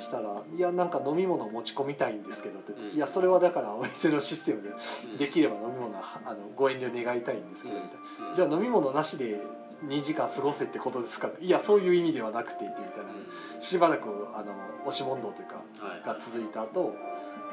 [0.00, 2.96] したら「いやなんか飲み物持ち込みたいんですけど」って言ってうん。
[2.96, 5.16] いやそれはだからお店のシステムでうん。
[5.18, 7.90] できれば飲み物はあのご遠慮願いたいんですけど」みたい
[8.20, 8.28] な。
[8.30, 8.34] うん。
[8.34, 9.40] じゃあ飲み物なしで
[9.86, 12.86] 2時間過ごせってことですかいやそういう意味ではなくてみたいな
[13.54, 13.60] うん。
[13.60, 14.52] しばらくあの
[14.86, 16.06] 押し問答というかはい。
[16.06, 16.94] が続いた後、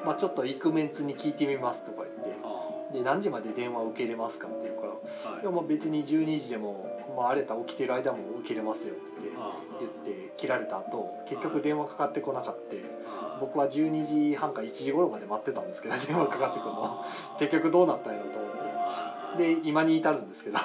[0.05, 5.45] まあちょっと行くメンツに聞いてみますとか言ってあで何時まで電話受けれますかって言うからいい。
[5.45, 12.76] やまあ別に12時でも、まあ、あれたら起きてる間も受けれますよってあ言って切られた後結局電話かかってこなかった
[13.07, 17.05] あ僕は12時半か1時頃まで待ってたんですけど電話かかってくるの。
[17.39, 19.55] 結局どうなったんやろうと思って。
[19.55, 20.57] で今に至るんですけど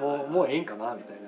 [0.00, 1.25] もうもうええんかなみたいな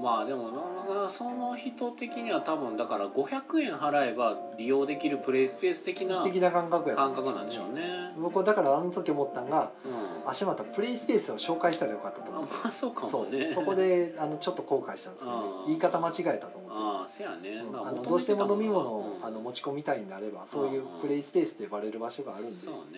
[0.00, 7.82] まあでもなその人的には多分だから500円払えば利用できるプレイスペース的な的な感覚やった感覚なんでしょうね。
[8.18, 10.28] 僕はだからあの時思ったんがうん。
[10.28, 12.54] あしまったプレイスペースを紹介したらよかったとあ思って。
[12.64, 13.38] まあそうかそもね。
[13.50, 13.54] う。
[13.54, 15.42] そこであのちょっと後悔したんですけどね。
[15.68, 16.76] 言い方間違えたと思って。
[16.76, 17.72] ああせやね、うん。
[17.72, 19.26] まあのどうしても飲み物をうん。
[19.26, 22.52] あの持ち込みたいんであればそういうプレイスペースと呼ばれる場所があるんで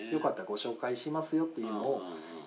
[0.04, 0.12] ね。
[0.12, 2.02] よかったらご紹介しますよっていうのを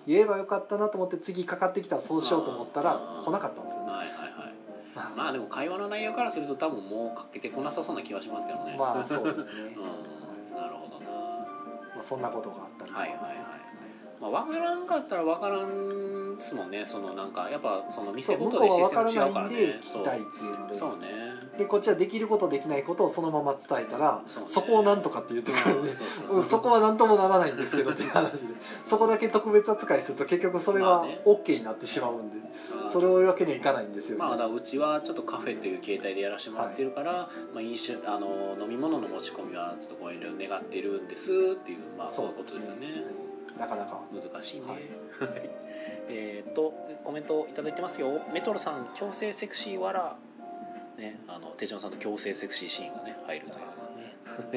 [0.06, 3.24] 言えばよかったなと思って次かかってきたらそうしようと思ったらうん。
[3.24, 3.90] 来なかったんですよね。
[3.90, 4.27] はいはいはい
[5.16, 8.76] まあでも会話の内容からすると多分もうかけてこなさそうな気はしますけどね。
[8.78, 9.52] まあそうですね。
[9.76, 10.56] うん。
[10.56, 11.10] なるほどな。
[11.96, 13.30] まあそんなことがあったりとかはいはいはい。
[13.30, 13.48] ですね
[14.20, 16.84] まあ、分からんかったら分からんっすもんね。
[16.86, 19.78] そのなんかやっぱその店ごとでシステム違うからね。
[19.82, 25.92] そうねでこっちはできることできないことをそのまま伝えたらそこをなんとかって言ってくるんで
[26.42, 28.54] そこは何ともならないんですけどっていう話で
[28.84, 32.36] そこだけ特別扱いすると結局それは OK になってしまうんで
[32.92, 34.24] それを言うわけにはいかないんですよ、ね。
[34.24, 42.88] まあ、だうちはちょっとカフェという形態でやらせてもらってるから、まあ、飲酒あの飲み物の持ち込みはちょっとご遠慮願ってるんですっていう、まあ、そういうことですよね。
[43.58, 44.00] なかなか。
[44.12, 44.78] 難しいね、はい。
[46.08, 46.72] えーっと
[47.04, 48.20] コメントいただいてますよ。
[48.32, 50.16] メトロさん強制セクシーわら
[50.98, 53.64] ねあの手帳さんと強制セクシーシーンがね入るという。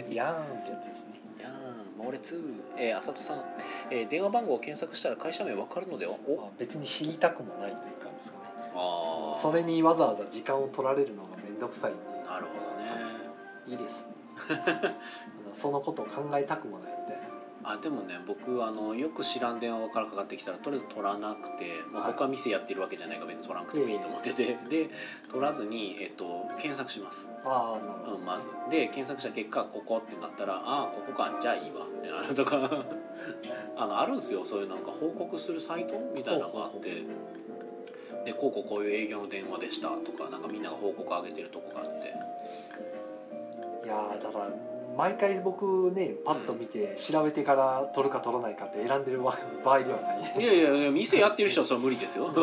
[0.10, 1.20] ねやーんってやつですね。
[1.40, 2.42] いやー猛烈
[2.78, 3.44] えー、あさとさん、
[3.90, 6.16] えー電話番号を検索したら会社名わかるのでは？
[6.28, 6.36] お？
[6.36, 8.44] まあ別に知りたくもないという感じですかね。
[8.76, 9.42] あー。
[9.42, 12.02] それにわざわざ時間を取られるのが面倒くさいんで。
[12.28, 12.92] なるほどね。
[13.68, 14.06] いいです。
[15.62, 16.92] そのことを考えたくもない
[17.64, 22.12] あでもね僕あのよく知らん電話からかかってきたらとりあえず取らなくて、まあ、はい。
[22.14, 24.90] 僕は店やってるわけじゃないから別に取らなくてもいいと思ってて、で
[25.30, 28.48] 取らずに、えっと、検索します、ああなるほど、うん、まず。
[28.70, 31.38] で検索した結果ここってなったらああここか。
[31.42, 31.86] じゃあいいわ。
[31.86, 32.86] ってなるとか。
[33.78, 34.46] あのあるんですよ。
[34.46, 37.04] そういうなんか報告するサイトみたいなのがあって。
[38.26, 42.14] でこうこうこういう営業の電話でしたとかなんかみんなが報告上げてるとこがあって。
[43.84, 44.50] いやーだから
[44.98, 50.44] 毎回僕ねパッと見て調べてから取るか取らないかって選んでるわ場合ではない。
[50.44, 52.30] いやいやいや店やってる人はそれは無理ですよ。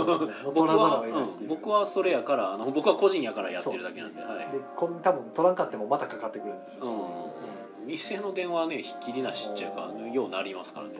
[0.44, 1.08] 僕は、う。
[1.08, 4.38] うん、僕はそれやからあの僕は個人やからやってるだけなんではい。
[4.38, 6.88] で多分取らんかってもまたかかってくるんでしょう。
[6.88, 10.94] しうん、店の電話はねひっきりなしっちゅうかようなりますからね。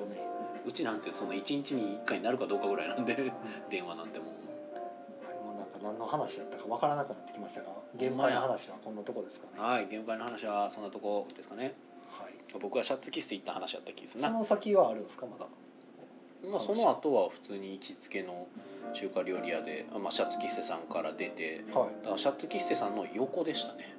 [0.66, 3.16] うちなんてその1日に1回になるかどうかぐらいなんで
[3.70, 4.37] 電話なんてもう
[5.88, 9.62] 何の話だったかわからなくなってきましたが現場の話はこんなとこですかね。
[9.62, 11.74] はい現場の話はそんなとこですかね。
[12.10, 12.32] はい。
[12.60, 15.46] 僕はシャツキスで行った話やった気がするな、その先はあるんですかまだ？
[16.50, 18.46] まあ、その後は普通に行きつけの
[18.94, 23.96] 中華料理屋で、あまあ、シャツキスさんから出てはだからシャツキスさんの横でしたね。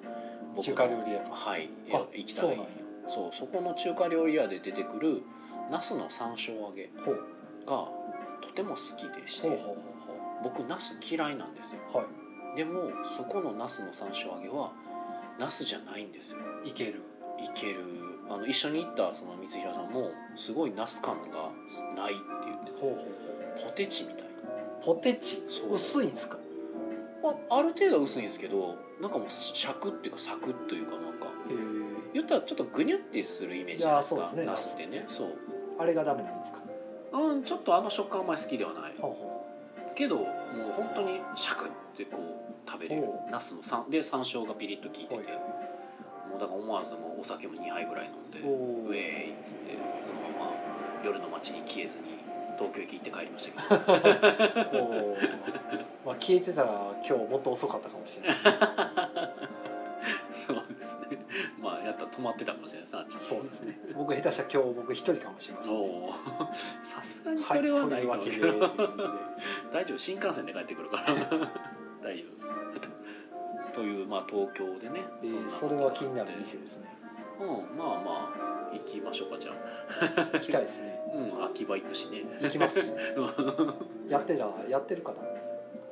[0.62, 1.70] 中華料理屋はい。
[1.92, 2.46] あ行きたい。
[2.46, 2.66] そうなんや。
[3.08, 5.22] そうそこの中華料理屋で出てくる
[5.70, 7.16] ナスの山椒揚げいほう。
[7.66, 7.88] が
[8.42, 9.50] とても好きでして。
[9.50, 9.74] ほうほうほ
[10.44, 11.80] 僕ナス嫌いなんですよ。
[11.94, 12.06] は
[12.56, 14.72] でもそこのナスの山椒揚げは
[15.40, 16.40] ナスじゃないんですよ。
[16.66, 17.02] いいける。
[17.40, 17.84] いける。
[18.30, 21.50] あの一緒に行ったその光平さんもすごいナス感が
[21.96, 24.24] ないって言ってほうポテチみたい。
[24.86, 25.42] ポテチ？
[25.72, 26.38] 薄いんですか？
[27.24, 31.28] なあある程度は薄いんですけどなんかもうシャクっていうかサクッというかなんか。
[32.14, 34.46] 言ったらちょっとグニュってするイメージじゃないですかね。
[34.46, 35.06] ナスってね。
[35.08, 35.36] そう。
[35.80, 36.60] あれがダメなんですか？
[37.14, 38.94] うんちょっとあの食感あんまり好きではない。
[39.00, 39.39] ほうほ
[40.00, 40.28] けどもう
[40.78, 43.04] 本当にシャクってこう食べれる。
[43.30, 45.16] ナスのさんで山椒がピリッと効いてて。
[45.16, 45.26] はい
[46.30, 50.52] もうだから思わずもうお酒も2杯ぐらい飲んでウェーイっつってそのまま
[51.04, 52.04] 夜の街に消えずに
[52.56, 55.18] 東京駅行って帰りましたけど。
[56.06, 58.38] まあ消えてたら今日もっと遅かったかもしれない。
[60.32, 61.18] そうですね
[61.62, 63.80] まあやった止まってたかもしれないですねあっちそうですね。
[63.96, 66.14] 僕下手したら今日僕一人かもしれません、おお
[66.82, 68.60] さすがにそれはないと思うけど、
[69.72, 69.98] 大丈夫？
[69.98, 71.04] 新幹線で帰ってくるから。
[72.02, 72.50] 大丈夫です
[73.74, 76.90] というまあ東京でねじでんなそれは気になる店ですね。
[77.40, 80.30] うんまあまあ行きましょうかじゃあ。
[80.34, 81.00] 行きたいですね。
[81.14, 82.24] うん秋葉行くしね。
[82.42, 82.82] 行きます。
[82.82, 82.86] し
[84.10, 85.14] やってらやってるか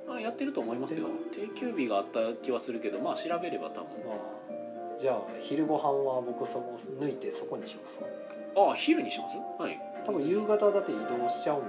[0.08, 1.08] なあやってると思いますよ。
[1.32, 4.06] 定休日があった気はするけどまあ調べれば多分。
[4.06, 4.18] まあ
[5.00, 8.00] じゃあ昼ご飯は僕その抜いてそこにします。
[8.56, 9.38] あ昼にします？
[9.62, 9.80] はい。
[10.06, 11.68] 多分夕方だって移動しちゃうんで。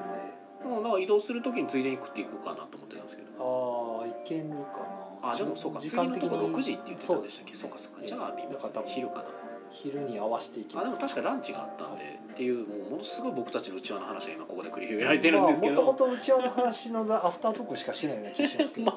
[0.65, 4.01] うんだから移動する時についでに食っていくかなと思ってたんですけど。
[4.01, 4.55] ああいけるか
[5.23, 5.33] な。
[5.33, 7.55] あでもそうか時次のとこ6時って言ってたんでしたっけ？
[7.55, 7.99] そそううかそうか。
[8.01, 9.25] ええじゃあ微妙です昼かな
[9.83, 10.87] 昼に合わせていきます。
[10.87, 18.87] あでも確かランチがあったんでっていうもうものすごい僕たちの内輪の話が今ここで繰り広げられてるんですけど、もともとうちわの話のザアフタートークしかしてないような気がしますけど。
[18.93, 18.95] ま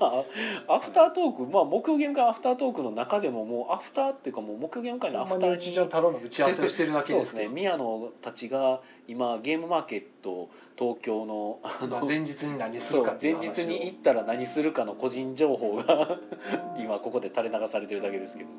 [0.67, 7.47] あアフタートークまあ木曜ゲーム会アフタートークの中でももうアフターっていうかもう木曜ゲーム会のアフターにうちのただの打ち合わせをしてるだけそうですね。
[7.47, 13.53] 宮野たちが今ゲームマーケット東京のあのまあ前日に何するかってい前う話を。
[13.53, 16.17] 日に行ったら何するかの個人情報が
[16.79, 18.49] 今ここで垂れ流されてるだけですけど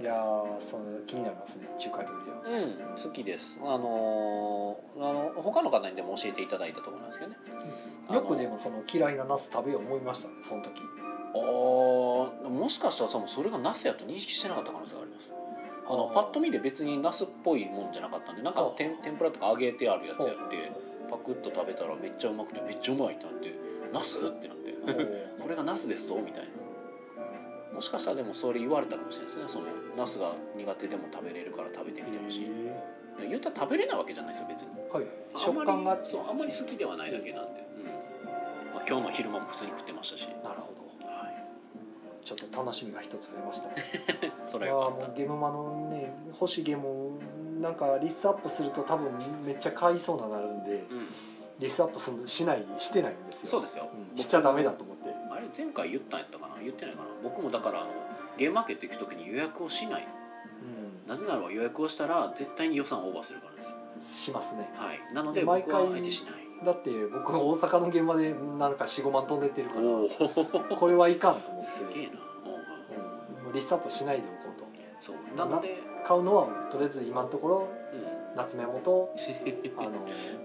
[0.00, 2.58] いやーその気になりますね中華料理は。
[2.58, 3.58] うん好きです。
[3.62, 7.36] あのーあの他の方にでも教えていただいたところなんですけどね。
[8.12, 10.80] よくでもその嫌いなナス食べよう思いましたねその時。
[11.34, 15.30] あーもしかしたらそれがナスやと認識してなかった可能性があります。
[15.88, 20.72] あのパッと見で別にナスっぽいもんじゃなかったんでなんか天天ぷらとか揚げてあるやつやっほて
[21.08, 23.54] パクッと食べたらめっちゃうまくてめっちゃうまいってなって
[23.92, 24.72] ナスってなって
[25.40, 26.16] これがナスですと？
[26.16, 26.48] みたいな
[27.76, 29.48] もしかしたらでもそれ言われたかもしれないですね。
[29.52, 29.66] その
[29.98, 32.50] ナスが苦手でも食べれるから食べてみてほしい。
[33.28, 34.68] 言ったら食べれないわけじゃないですよ別に。
[34.90, 35.04] はい。
[35.36, 37.84] 食感がそうあんまり好きではないだけなんで、うん。
[38.72, 40.72] まあ、今日の昼間も普通に食ってましたし、なるほ
[41.02, 41.06] ど。
[41.06, 44.32] はい、ちょっと楽しみが一つ増えましたね。
[44.44, 47.20] それはゲームマのね欲しいゲーム
[47.60, 49.12] なんかリストアップすると多分
[49.44, 51.08] めっちゃ買いそうななるんでうん。
[51.58, 53.48] リストアップするしないしてないんですよ。
[53.48, 54.18] そうですよ、うん。
[54.18, 55.10] しちゃダメだと思って。
[55.10, 55.15] あ
[55.46, 56.60] れ前回言ったんやったかな？
[56.60, 57.08] 言ってないかな？
[57.22, 57.90] 僕もだからあの
[58.36, 60.06] ゲームマーケット行く時に予約をしない。
[60.62, 61.08] うん。
[61.08, 63.70] なぜならば予約をしたら絶対に予算オーバーするからです。
[63.70, 63.76] よ
[64.08, 64.68] しますね。
[64.74, 65.14] はい。
[65.14, 66.34] なので毎僕は回あえてしない。
[66.64, 71.66] だって僕大阪の現場でなんか45万飛んでってるからこれはいかんと思って。
[71.66, 72.12] すげえな。
[73.46, 73.52] うん。
[73.52, 74.66] リストアップしないでおこうと。
[74.98, 75.16] そう。
[75.36, 75.76] なので、
[76.06, 77.85] 買うのはとりあえず今のところうん、
[78.36, 79.10] 夏メモと
[79.78, 79.90] あの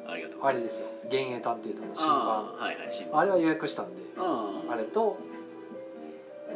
[0.07, 5.17] ありがとうあれですよ「幻影探偵団」の新あ版ーはいはい新聞あれは予約したんでああれと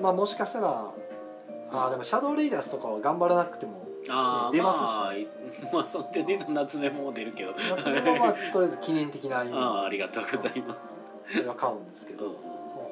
[0.01, 0.91] まあもしかしたら
[1.71, 5.27] あーでもシャドウレイダースとかは頑張らなくてもあー出ますし。
[5.63, 7.53] まあ、 まあ、その点で言うと夏目も出るけど。
[7.53, 10.99] 夏メモはまあとりあえず記念的な意味 ああありがとうございます、
[11.37, 12.37] それは買うんですけどうんも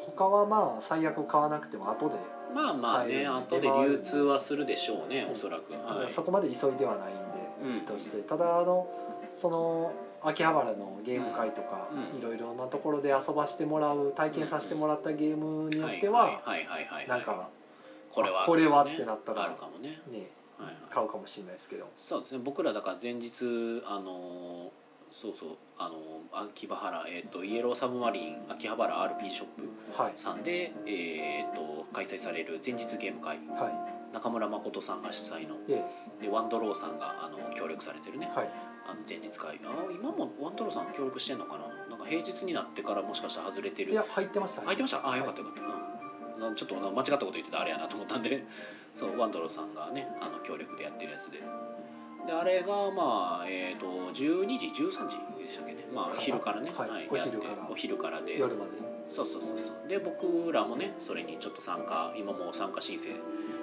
[0.02, 2.16] う他はまあ最悪買わなくても後で、
[2.54, 5.74] まあまあね後で流通はするでしょうねおそらく。
[5.74, 6.12] はい。
[6.12, 7.23] そこまで急いではないんう
[7.66, 7.86] ん。
[7.86, 8.88] でとしてただあの
[9.36, 12.20] その秋葉原のゲーム会とか、うん。
[12.20, 17.50] いろいろなところで遊ばしてもらう体験させてもらったゲームによっては、はいはいはいはいなんか
[18.12, 20.30] これはこれはねってなったらあるかもね、ね。
[20.58, 21.88] はいはい、買うかもしれないですけど。
[21.98, 22.40] そうですね。
[22.44, 24.72] 僕らだから前日あの
[25.12, 25.96] そうそうあの
[26.32, 29.70] 秋葉原、えー、とイエローサブマリン秋葉原 RP ショップ
[30.02, 30.14] はい。
[30.16, 33.38] さんで、えー、と開催される前日ゲーム会。
[33.50, 35.56] は中村誠さんが主催の。
[35.56, 35.84] いで
[36.22, 38.50] でワンドローさんがあの協力されてるね、はい。
[38.88, 39.60] あの前日会。
[39.66, 41.68] あ今もワンドローさん協力してんのかな？
[41.90, 43.92] なんか平日になってからもしかしたら外れてる。
[43.92, 44.62] いや入ってました。
[44.62, 45.10] 入ってました？
[45.10, 45.62] あよかったよかった、
[46.46, 46.52] うん。
[46.52, 48.24] なちょっとな間違ったこと言ってたらあれやなと思ったん。
[48.24, 48.44] で
[48.94, 51.40] そうワンドローさんがねあの協力でやってるやつで。
[52.28, 55.86] であれがまあえっ、と12時13時でしたっけね。
[55.94, 56.90] まあ昼からね、はい。
[56.90, 57.68] やってお昼から。
[57.72, 58.38] お昼からで。
[58.38, 58.72] 夜まで。
[59.08, 59.88] そうそうそうそう。
[59.88, 63.10] で僕らもねそれにちょっと参加今もう参加申請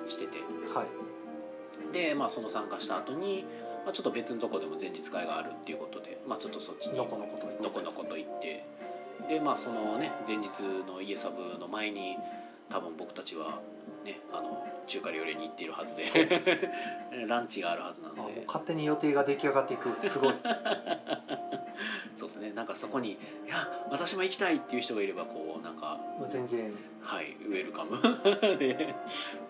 [0.07, 0.39] してて。
[0.75, 1.93] はい。
[1.93, 3.45] でまあその参加した後に、
[3.85, 7.63] まあ、ちょっと別のとこでも前日会があるっていうことでまあちょっとそっちにのこのこと言って。
[7.63, 8.65] のこのこと行って。
[9.29, 10.49] でまあそのね前日
[10.87, 12.17] の家サブの前に
[12.69, 13.61] 多分僕たちは
[14.05, 16.05] ねあの中華料理に行っているはずで
[17.27, 18.45] ランチがあるはずなので。
[18.47, 19.91] 勝手に予定が出来上がっていく。
[20.09, 20.35] すごい。
[22.15, 22.53] そうですね。
[22.53, 23.13] なんかそこに
[23.47, 25.99] 「いや私も行きたい」っていう人がいればこうなんか
[26.29, 26.75] 全然。
[27.03, 27.99] はいウェルカム。
[28.59, 28.95] で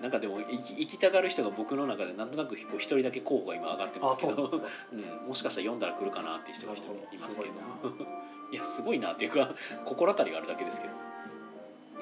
[0.01, 4.37] なんかでも行き行きたがる人が僕の中でなんとなくこう一人だけ候補が今上がってまあすけど。
[4.37, 4.93] そうなんですか。
[4.93, 7.53] うん、もしかしたら読んだら来るかなっていう人が一人いますけど。
[8.53, 9.51] いやすごいなっていうか
[9.85, 11.10] 心当たりがあるだけですけど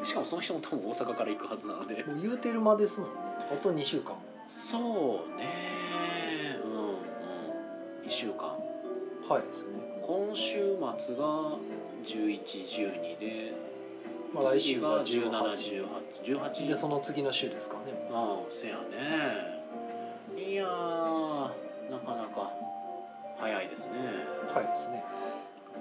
[0.05, 2.05] しかもその人も多分大阪から行くはずなので。
[2.05, 3.17] もう言うてる間ですもんね。
[3.53, 4.15] あと2週間。
[4.51, 4.83] そう
[5.39, 6.59] ね。
[6.65, 8.07] うんうん。
[8.07, 8.57] 2週間。
[9.29, 9.89] はいですね。
[10.03, 11.59] 今週末が
[12.07, 13.53] 1112で、
[14.33, 18.09] まあ、来週が1718でその次の週ですかね。
[18.11, 19.59] ああせやね。
[20.41, 22.51] いやなかなか
[23.39, 23.91] 早いですね。
[24.55, 25.05] 早いですね。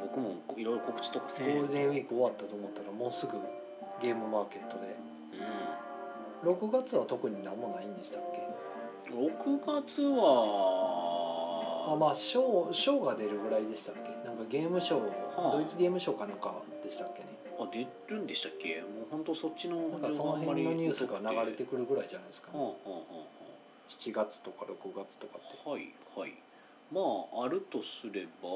[0.02, 3.34] 僕もいろいろ告知とかせゴールデンウィーク終わったと思ったらもうすぐ
[4.02, 4.96] ゲームマーケットで。
[6.44, 14.10] 6月は特に何もないんでしたっけ？6月あはまあ賞賞が出るぐらいでしたっけ？
[14.28, 15.02] なんかゲームショー、
[15.38, 15.52] あ。
[15.52, 17.28] ドイツゲームショーかなんかでしたっけね？
[17.60, 18.82] あ出るんでしたっけ？
[18.82, 23.02] もう本当そっちのなんかその辺のニュースが流れてくるぐらいじゃないですか、はあはね、あは
[23.90, 25.48] 7月とか6月とかって。
[25.66, 26.34] あはいはい
[26.92, 27.02] ま
[27.34, 28.50] ああるとすれば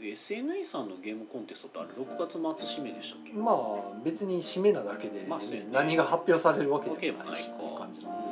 [0.00, 3.32] SNE さんのゲームコンテストってあれ6月末締めでしたっけ？
[3.32, 3.56] まあ
[4.04, 5.68] 別に締めなだけで、まあそうやね。
[5.72, 8.28] 何が発表されるわけでもないしっていう感じなんで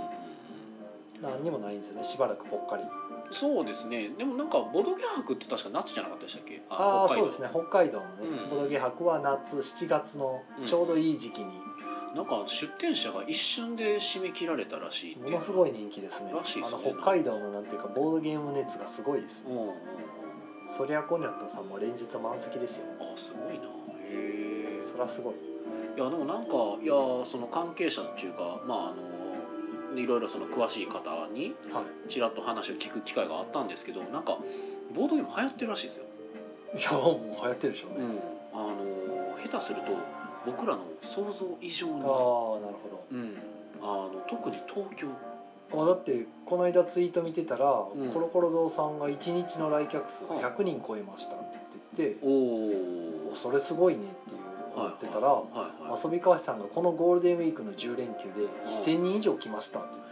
[1.22, 2.04] 何にもないんですよね。
[2.06, 2.82] しばらくぽっかり。
[2.82, 2.88] うん
[3.32, 4.10] そうですね。
[4.16, 6.62] でもなんかボドゲ博って確か夏じゃなかったでしたっけ？
[6.70, 7.24] ああ北海道。
[7.24, 7.48] そうですね。
[7.52, 8.10] 北海道のね、
[8.44, 8.50] うん。
[8.50, 11.46] ボドゲ博は夏7月のちょうどいい時期に
[12.16, 16.32] なんか出店者が一瞬で締め切られたらしいものすごい人気ですね。
[16.32, 16.78] らしいですね。
[16.82, 19.50] あの北海道のなんていうかボードゲーム熱がすごいですね。
[19.50, 19.74] うんうんうん。
[20.76, 23.64] そりゃコニャットさんも連日満席ですよあすごいな。
[23.64, 23.68] へ
[24.10, 24.82] え。
[24.90, 25.34] そりゃすごい。
[25.34, 26.52] いやでもなんか
[26.82, 26.92] いや
[27.26, 28.94] その関係者っていうかまああ
[29.94, 32.08] のいろいろその詳しい方にはい。
[32.08, 34.38] ちらっと話を聞く機会があったんですけどなんか
[34.94, 36.04] ボードゲーム流行ってるらしいですよ、
[36.78, 40.15] いやもう流行ってるでしょうね、うん、あの下手すると
[40.46, 43.34] 僕らの想像以上にああなるほうん、
[43.82, 45.08] あの特に東京。
[45.72, 48.12] どあだってこの間ツイート見てたら、ん。
[48.12, 51.58] コロコロ堂さんが1日の来客数が100人超えましたって
[51.98, 55.42] 言ってて、おおおそれすごいねっていう言ってたら、は
[55.86, 56.00] いはい。
[56.04, 60.05] 遊びかわしさんがこのゴールデンウィークの10連休で1000人以上来ましたって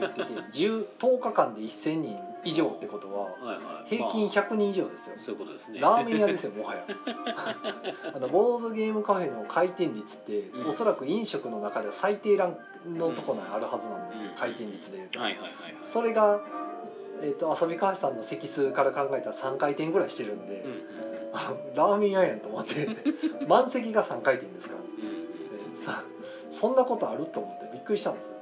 [0.00, 5.14] 言ってて 10, 10日間で1000人以上ってことは平均ま100人以上ですよ。
[5.16, 5.80] あ、そういうことですね。
[5.80, 6.84] ラーメン屋ですよもはや。
[8.14, 10.68] あのボードゲームカフェの回転率って、うん。
[10.68, 14.36] おそらく飲食の中では最低ランクのところにあるはずなんですよ、うん。
[14.36, 15.18] 回転率でいうと、
[15.82, 16.40] それが、
[17.22, 20.64] えー、と遊びカフェさんの席数から考えたら3回転ぐらいしてるんで、
[21.74, 22.88] ラーメン屋やんと思って。
[23.48, 25.74] 満席が3回転ですから、ねうんうん。
[25.76, 26.02] でさ
[26.52, 28.35] そんなことあると思ってびっくりしたんですよ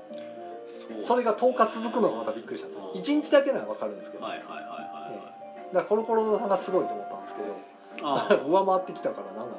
[1.00, 2.92] それが10日続くのがまたびっくりしたんですよ。
[2.94, 5.74] 1日だけなら分かるんですけど、はいはいはいはいはい。
[5.74, 7.74] だからコロコロさんがすごいと思ったんですけど。
[8.02, 9.56] 上回ってきたからなんか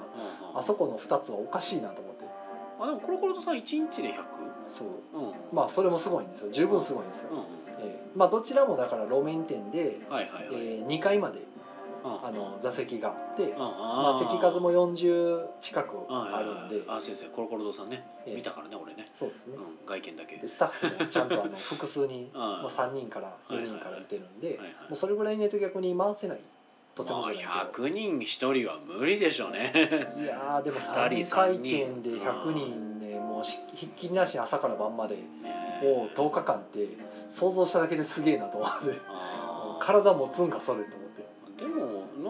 [0.55, 2.26] ああそこの2つはおかしいなと思って。
[2.80, 4.15] あでもコロコロとさん1日で 100?
[4.67, 4.88] そう。
[5.13, 5.34] うん。
[5.53, 6.51] まあそれもすごいんですよ。
[6.51, 7.43] 十分すごいんですよ、うんうん。
[7.43, 7.45] え
[7.82, 7.99] え。
[8.13, 11.45] まあどちらもだから路面店で、はいはいはい、え2階までうん
[12.24, 13.60] あの座席があって、うん。
[13.60, 18.36] まあ、席数も40近くあるんで、あ先生コロコロ堂さんね、ええ。
[18.36, 19.56] 見たからね俺ね、そうですね。
[19.58, 20.38] うん、外見だけ。
[20.38, 22.41] でスタッフもちゃんとあの複数人 うん。
[22.41, 26.39] もう3人から4人からいてるんで、もうそれぐらいねと逆に回せない。
[26.93, 27.88] とてもまあじゃないけど。
[27.88, 29.72] 100人1人は無理でしょうね。
[30.22, 35.18] いやーでも二人3回転で100人ねもうしひっきりなしに朝から晩まで。
[35.43, 35.66] え。
[35.84, 36.88] を10日間って
[37.30, 38.99] 想像しただけですげえなと思って。
[39.80, 41.16] 体持つんかそれと思って。
[41.58, 41.84] でもど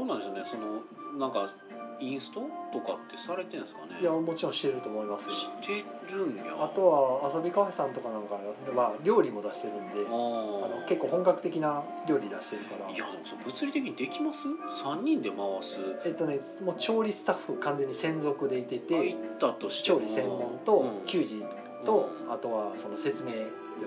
[0.05, 1.49] うなんでしょうねそのなんか
[1.97, 2.41] インスト
[2.73, 4.01] とかってされてるんですかね？
[4.01, 5.33] いやもちろんしてると思いますよ。
[5.33, 6.43] してるんや。
[6.59, 6.85] あと
[7.23, 8.35] は遊びカフェさんとかなんか
[8.75, 12.91] は料理も出してるんでああのー結構本格的な料理出してるから。
[12.91, 14.45] いやでもそれ物理的にできます
[14.83, 15.79] ？3人で回す。
[16.05, 19.99] えっとねもう調理スタッフ完全に専属でいてて入ったとしても。
[19.99, 21.05] 調理専門とうん。
[21.05, 21.41] 給仕
[21.85, 22.33] と、うん。
[22.33, 23.39] あとはその説明で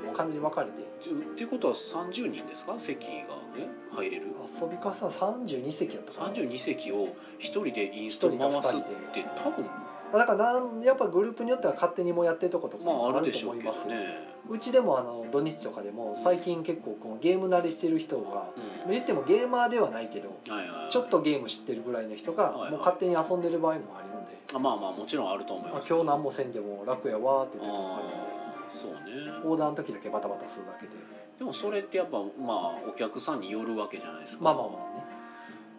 [0.03, 0.89] もう完全に分かれて。
[1.11, 2.75] ってことは30人ですか？
[2.79, 4.27] 席がえ入れる。
[4.61, 6.33] 遊びカフェさん32席やったかな。
[6.35, 8.81] 32席を1人でインスト回すっ
[9.13, 9.65] て多分。
[10.13, 14.27] だからなんやっぱグループによっては勝手にもうやってるとことかまあもあると思いますね。
[14.49, 18.49] うちでもあの土日とかでも最近結構このゲーム慣れしてる人が
[18.87, 18.91] うん。
[18.91, 20.93] 言ってもゲーマーではないけどはいはいはい。
[20.93, 22.71] ちょっとゲーム知ってるぐらいの人がはいはい。
[22.71, 25.89] もう勝手に遊んでる場合もあるので、あまあまあもちろんあると思います。
[25.89, 28.17] 今日何もせんでも楽やわーって言ってるのがあるので。
[28.81, 29.33] そうね。
[29.45, 30.93] オーダーの時だけバタバタするだけで
[31.39, 34.45] でもそれってやっぱまあお客さんによるわけじゃないですか。
[34.45, 35.05] まあまあまあね。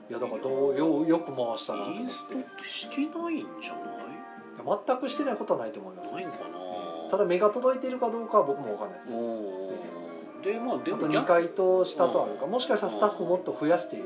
[0.10, 2.02] いやだからどうよよく回したなと思って。
[2.04, 4.80] インストってしてないんじゃない？
[4.88, 6.14] 全くしてないことはないと思います。
[6.14, 7.12] ないんかな。
[7.12, 9.14] ただ目が届いているかどうかは僕も分かんないです。
[9.14, 9.99] おー
[10.44, 12.48] でまあであと2も逆階と下とあるか。
[12.48, 14.02] もしかしたらスタッフもっと増やして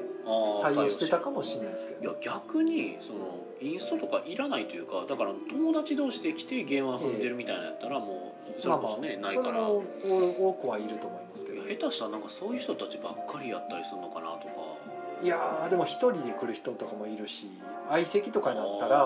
[0.62, 3.20] 対応してたかもしれないですけいやど逆にその
[3.62, 9.68] インストとかいらないというかだから友達同士で来てゲーム遊んでるみたいなやったらもうそれこそね、ないから。
[9.68, 9.82] 多
[10.62, 14.54] くはいると思いますけど下手したらなんかそういう人たちばっかりやったりするのかなとか。
[15.24, 17.50] いやーでも一人で来る人とかもいるし
[17.90, 19.06] 相席とかになったらあ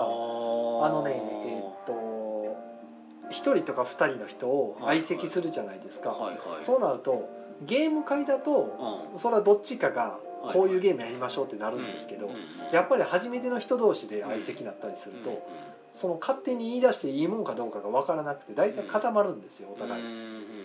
[0.90, 1.12] のね
[1.46, 1.57] えー
[3.30, 6.38] 1人とか2人の人を相席するじゃないですか、はいはい。
[6.38, 7.28] はいはい、そうなると
[7.62, 10.18] ゲーム会だと、うん、それはどっちかが
[10.52, 15.36] こういうゲームやりましょうってなるんですけど、はいはい、やっぱり初めての人同士で相席になったりすると、うん、
[15.94, 20.02] その勝手に言い出していいもんかどうかが分からなくて大体固まるんですよお互い。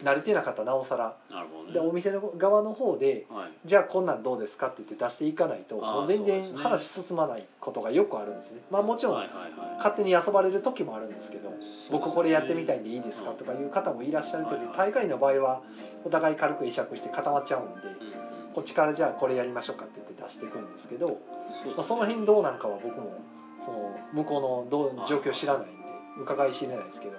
[0.04, 1.16] 慣れてなかったらなおさら。
[1.32, 1.74] なるほどね。
[1.74, 3.52] でお店の側の方ではい。
[3.66, 8.62] じゃあこんなんどうですかって言って出していかないともう全然話進まないことがよくあるんですね。
[8.70, 9.78] まあもちろんはいはいはい。
[9.78, 11.52] 勝手に遊ばれる時もあるんですけど
[11.92, 15.62] 僕これやってみたいんでいいですかうんとかいう方もいらっしゃるけどはいはい大概の場合は
[16.04, 18.14] お互い軽く会釈して固まっちゃうんでうんうん
[18.54, 21.20] こっちからじゃあこれやりましょうかって言って出していくんですけど、
[21.52, 23.20] そまあ、その辺どうなんかは僕も
[23.66, 25.74] その向こうのどう状況知らないんで
[26.22, 27.14] 伺い知れないですけど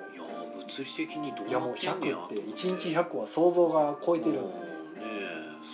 [0.67, 4.75] 物理的にどういやもうなってんねや100って1日100は想像が超えてるんで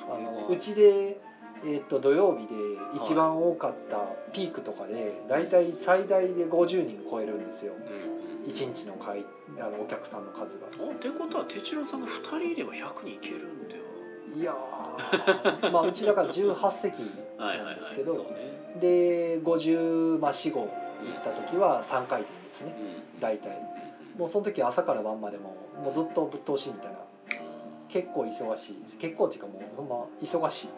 [0.08, 1.20] あのうちで、
[1.64, 2.54] えー、と土曜日で
[2.96, 3.98] 一番多かった
[4.32, 7.74] ピークとかで大体最大で50人超えるんですよ。
[7.74, 8.50] うんうん。
[8.50, 9.24] 1日の会
[9.60, 10.90] あのお客さんの数が。
[10.90, 13.82] あってことは哲郎さんが2人いれば100人いけるんだよ。
[14.36, 15.70] いやー。
[15.70, 17.02] まあうちだから18席
[17.38, 18.80] はいはいはいなんですけど、そうね。
[18.80, 20.68] で50まあ45行っ
[21.22, 22.74] た時は3回転ですね。
[23.14, 23.20] うん。
[23.20, 23.50] 大体
[24.20, 26.98] もうその時朝から晩までももうずっとぶっ通しみたいな。
[27.88, 28.96] 結構忙しい。
[28.98, 30.68] 結構っていうかもうほんま忙しい。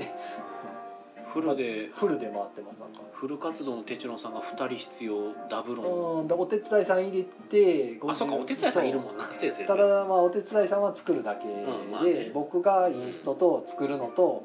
[1.27, 3.01] フルで フルで回ってますなんか。
[3.13, 5.89] フル活動の哲郎さんが2人必要ダブルの
[6.21, 9.29] うんでお手伝いさん入れてあそうかお手伝いさんいるもんな。
[9.33, 12.31] せいせいせいただまあお手伝いさんは作るだけで、うんまあね。
[12.33, 14.45] 僕がインストと作るのと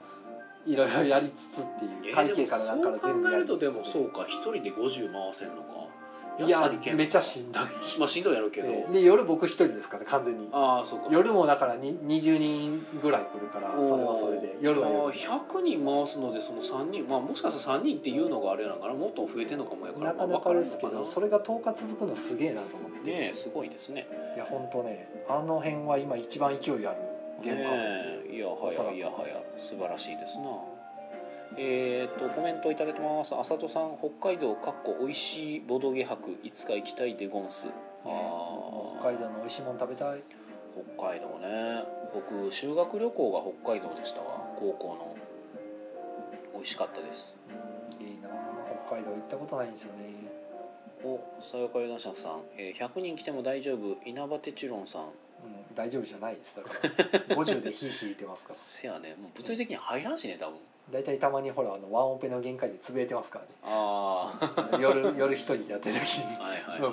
[0.65, 5.87] いろいろやりつつっていう会計からなんから全部やりつつそう考えるとでもそうか1人で50回せんのか
[6.45, 7.63] いやめちゃしんどい、
[7.99, 8.93] まあしんどいやろうけど、ええ。
[8.93, 10.47] で夜僕一人ですから完全に。
[10.51, 11.07] ああそうか。
[11.11, 14.57] 夜もだからに20人ぐらい来るからそれはそれで。
[14.61, 17.07] 夜はあ夜ー100人回すのでその3人。
[17.07, 18.93] まあもしかしたら3人っていうのがあれなのかな。
[18.93, 20.13] もっと増えてんのかもやから。
[20.13, 24.07] なかなかですけどそれれが10日続くのすげえなと思って、ねえすごいですね。
[24.35, 25.09] いや本当ね。
[25.29, 26.97] あの辺は今一番勢いある
[27.41, 28.35] 現場ですよ、ねえ。
[28.35, 28.99] いやはやい。
[28.99, 30.45] やはや素晴らしいですな
[31.59, 33.35] えー、とコメントいただいてます。
[33.35, 37.65] あさとさん北海道かっこ美味しいボドゲ博いつか行きたいでゴンス。
[38.05, 38.99] あー。
[38.99, 40.21] 北海道の美味しいもん食べたい。
[40.95, 41.83] 北海道ね。
[42.13, 44.45] 僕修学旅行が北海道でしたわ。
[44.55, 45.15] 高校の。
[46.53, 47.35] 美味しかったです。
[47.99, 48.29] うんいいな。
[48.87, 50.13] 北海道行ったことないんですよね。
[51.03, 53.97] おさよかり男爵さん、えー100人来ても大丈夫。
[54.05, 55.01] 稲葉哲郎さん。
[55.03, 55.09] うん
[55.75, 56.55] 大丈夫じゃないです。
[56.55, 56.69] だか
[57.29, 58.55] ら50でヒーヒー言ってますから。
[58.57, 59.15] せやね。
[59.19, 60.59] もう物理的に入らんしね多分
[60.91, 63.51] 大体たまにほらあのワンオペの限界でつぶやいてますからね。
[63.63, 64.31] あ
[64.79, 66.25] 夜夜一人でやってる時に。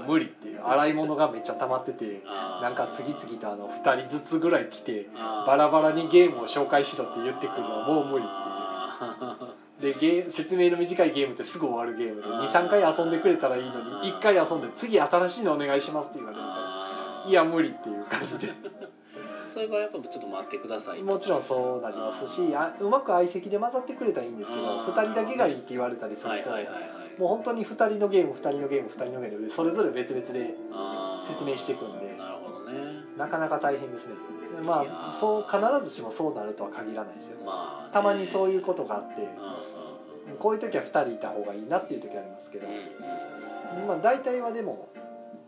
[0.07, 0.65] 無理っていう。
[0.65, 2.23] 洗い物がめっちゃ溜まってて
[2.61, 5.07] なんか次々とあの2人ずつぐらい来て
[5.47, 9.93] バラバラにゲームを紹介しろって言ってくるのはもう無理ってあいう。
[9.93, 12.49] でゲー説明の短いゲームってすぐ終わるゲームであー。
[12.51, 17.31] 23回遊んでくれたらいいのに1回遊んで次新しいのお願いしますって言われるかあら。
[17.31, 18.53] いや無理っていう感じで
[19.55, 30.57] それはやっぱちょっと待ってくださいもちろんそうなりますしあうまく相席で混ざってくれたらいいんですけどあー2人だけがいいって言われたりするとはいはいはいはいもう本当に2人のゲーム2人のゲーム2人のゲームでそれぞれ別々で
[31.29, 32.75] 説明していくんでなるほどね。
[33.17, 34.15] なかなか大変ですね。
[34.65, 37.39] まあそう必ずしもそうなるとは限らないですよ。
[37.47, 42.77] まあね、たまにそういうことがあってうんうんこういう時は2人いた方がいいなっていう時ありますけどうんう
[43.79, 43.87] んうん。
[43.87, 44.89] まあ大体はでも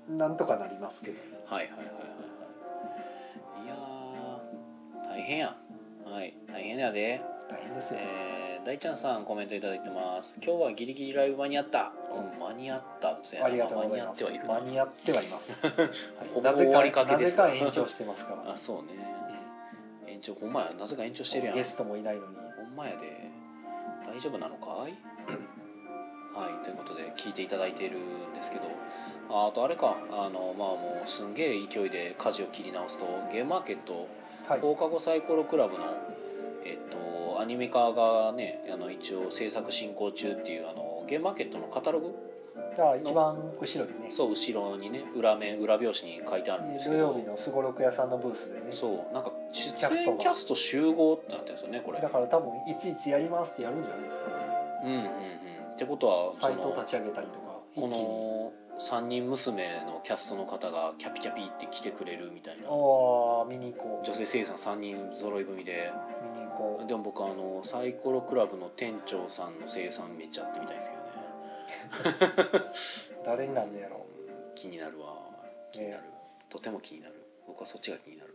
[0.09, 1.15] なんとかなりますけど。
[1.15, 1.87] ねはいはいはい
[5.17, 5.57] 大変や。
[6.05, 6.35] はい。
[6.47, 7.23] 大変やで。
[7.49, 8.01] 大変ですよ。
[8.03, 10.37] えー大ちゃんさんコメントいただいてます。
[10.45, 11.93] 今日はギリギリライブ間に合った。
[12.13, 12.41] うん。
[12.41, 13.17] 間に合った。
[13.23, 13.47] そうやな。
[13.47, 15.53] ありがとうござい間に合ますってはいる間に合ってはいます、
[16.35, 17.45] ほぼ終わりかけですか。
[17.45, 18.51] らか延長してますから。
[18.53, 18.99] あそうね。
[20.09, 20.75] 延長ほんまや。
[20.75, 21.55] なぜか延長してるやん。
[21.55, 22.37] ゲストもいないのに。
[22.57, 23.31] ほんまやで。
[24.05, 24.95] 大丈夫なのかい？
[26.35, 26.65] はい。
[26.65, 28.65] ということで聞いていただいているんですけど。
[29.31, 29.97] ああとあれか。
[30.11, 34.09] あのまあもうすんげえ勢いで舵を切り直すとゲームマーケット
[34.49, 34.61] はい。
[34.61, 35.85] 放課後サイコロクラブの
[36.65, 42.15] えっとアニメ化がねあの一応制作進行中っていうあのゲームマーケットのカタログ？
[42.75, 44.09] じゃあ一番後ろにね。
[44.11, 47.03] そう後ろにね裏面裏表紙に書いてあるんです土けど。
[47.09, 48.67] 曜日のすごろく屋さんのブースでね。
[48.71, 50.13] そうなんか出キャストが。
[50.13, 52.01] 演キャスト集合ってなってるんですよねこれ。
[52.01, 54.27] だから多分いついつやりますってやるんじゃないですか
[54.85, 55.07] うんうんうん。
[55.07, 57.89] ってことはそサイトをの立ち上げたりとかこに。
[57.91, 62.69] の3人娘のキャストの方がキャピキャピって来てくれるみたいな。
[62.69, 64.07] ああ見に行こう。
[64.07, 65.91] 女性声優さん3人揃い踏みで。
[66.35, 66.87] 見に行こう。
[66.87, 70.97] でも僕あのサイコロクラブの店長さんの声優さんめっちゃ会ってみたいですけ
[72.09, 72.73] どね。
[73.25, 74.07] 誰になんねやろ。
[74.55, 75.15] 気になるわ。
[75.73, 76.05] 気になる、
[76.49, 77.15] とても気になる。
[77.47, 78.35] 僕はそっちが気になる。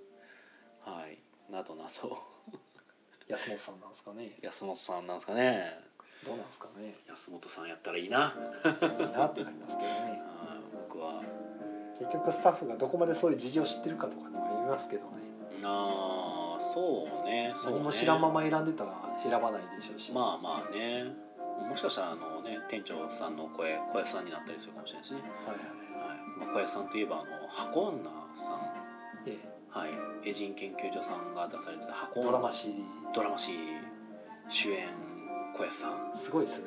[0.82, 1.20] はい。
[1.52, 2.18] などなど。
[3.28, 4.38] 安本さんなんですかね。
[4.42, 5.80] 安本さんなんですかね
[6.26, 6.92] どうなんですかね。
[7.08, 10.12] 安本さんやったらいいな、いいなってなりますけどね。
[10.12, 10.22] はい
[10.88, 11.22] 僕は
[12.00, 15.10] 結局スタッフがどこまでそういう事情を知ってるかとかにもよりますけどね。
[15.64, 17.78] ああそうねそうね。
[17.78, 18.94] 何も知らんまま選んでたら
[19.24, 21.06] 選ばないでしょうし、まあまあね。
[21.70, 25.66] もしかしたらあのね店長さんの声小安さんになったりするかもしれないですね、はいはい
[26.10, 26.20] はい。
[26.40, 28.04] まあ、小安さんといえばあの箱女
[28.36, 28.72] さん。
[29.28, 29.38] え
[29.70, 29.90] はい。
[30.28, 33.54] エジン研究所さんが出されてた箱ドラマ CD ドラマ C
[34.50, 34.90] 主演
[35.58, 36.12] 小安さん。
[36.16, 36.66] すごいですね。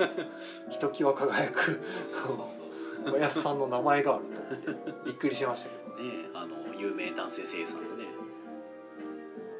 [0.70, 1.80] ひときわ輝く。
[1.84, 2.60] そうそうそ
[3.08, 4.24] う小安さんの名前がある
[4.64, 6.08] と思ってびっくりしましたけど。
[6.08, 8.08] ねあの有名男性声優さんでね。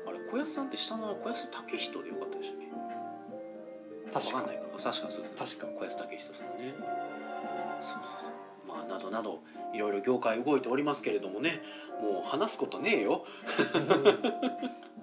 [0.07, 4.11] あれ小安さんって下の小安武人でよかったでしたっけ？
[4.13, 4.37] 確か。
[4.37, 5.79] わかんないか確かそうです確か。
[5.79, 6.75] 小安武人さんね。
[7.81, 8.33] そうそうそう
[8.75, 9.41] まあなどなど
[9.75, 11.61] いろいろ業界動いておりますけれどもね
[12.01, 13.25] もう話すことねえよ。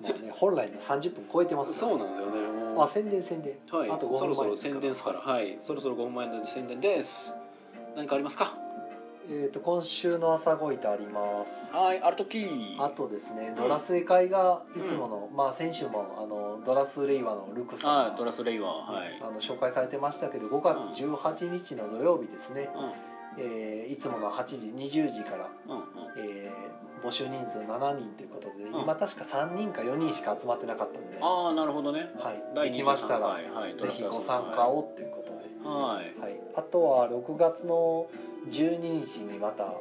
[0.02, 1.92] まあね本来の30分超えてますから。
[1.92, 2.42] そうなんですよね。
[2.76, 2.84] もう。
[2.84, 3.54] あ宣伝宣伝。
[3.72, 5.20] はいあと5分そろそろ宣伝ですから。
[5.20, 7.34] はいそろそろ5分前の宣伝です。
[7.96, 8.54] 何かありますか？
[9.32, 11.70] えっ、と今週の朝ごいてあります。
[11.72, 12.48] はいあるとき
[12.80, 19.20] あとですねドラスエ会がいつもの、まあ先週もあのドラスレイワのルクさんドラスレイワーはい。
[19.22, 24.68] あの紹介されてましたけど5月18日の土曜日ですね、うんえーいつもの8時
[25.00, 25.84] 20時から、うんうん。
[26.18, 28.68] えー募集人数7人ということで、ん。
[28.82, 32.12] 今確か3人か4人しか集まってなかったんで、はああなるほどね。
[32.34, 33.78] い、第できましたら、23回はい。
[33.78, 36.22] ぜひご参加をっていうことで、はい。
[36.22, 38.08] はい、あとは6月の
[38.50, 39.68] 12日にまた、ん。
[39.68, 39.72] あ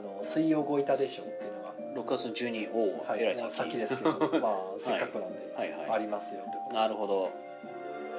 [0.00, 2.02] の水曜ごいたでしょっていうのが。
[2.02, 5.90] 6月の12おお、はい、えらい先先ですけど、 まあせっかくなんで、はいはい。
[5.92, 6.74] ありますよってことで。
[6.74, 7.30] なるほど。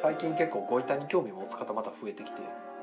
[0.02, 2.42] 最近結構ごいたに興味持つ方また増えてきて、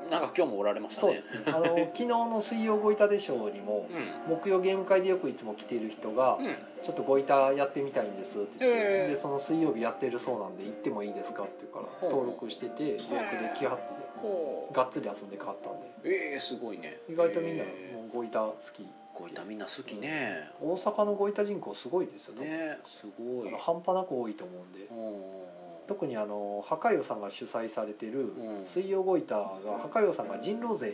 [0.09, 1.21] なんか今日もおられましたね。
[1.23, 1.53] そうですね。
[1.53, 3.87] あの昨日の水曜ごいたでしょにも
[4.27, 4.35] うん。
[4.37, 6.55] 木曜ゲーム会でよくいつも来ている人が、うん。
[6.83, 9.07] ちょっとごいたやってみたいんですって言って、へえ。
[9.09, 13.83] でその水曜日やってるそうなんで行ってもいいですかって言うから登録してて予約で来はって
[14.17, 15.87] ほがっつり遊んで買ったんで。
[16.03, 16.99] ええすごいね。
[17.09, 18.07] 意外とみんなもえ。
[18.07, 18.83] うごいた好き。
[18.83, 18.85] ー
[19.17, 20.49] ごいたみんな好きね。
[20.61, 22.47] 大阪のごいた人口すごいですよね。
[22.49, 23.51] ねすごい。
[23.57, 24.87] 半端なく多いと思うんで。
[24.91, 25.54] うん
[25.87, 28.65] 特にあの破壊王さんが主催されてるうん。
[28.65, 29.43] 水曜ごいたが
[29.81, 30.93] 破壊王さんが人狼勢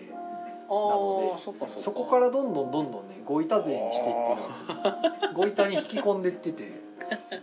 [0.70, 6.72] あのであそこからどんどんどんどんねごいた勢にしていってるんですよごいた に引き込んでってて、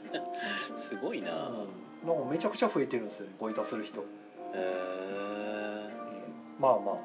[0.76, 4.04] すごいな、うん、なんかめちゃくちゃ増えてるんですよねごいたする人、へ
[4.54, 5.88] え
[6.58, 6.96] まあまあ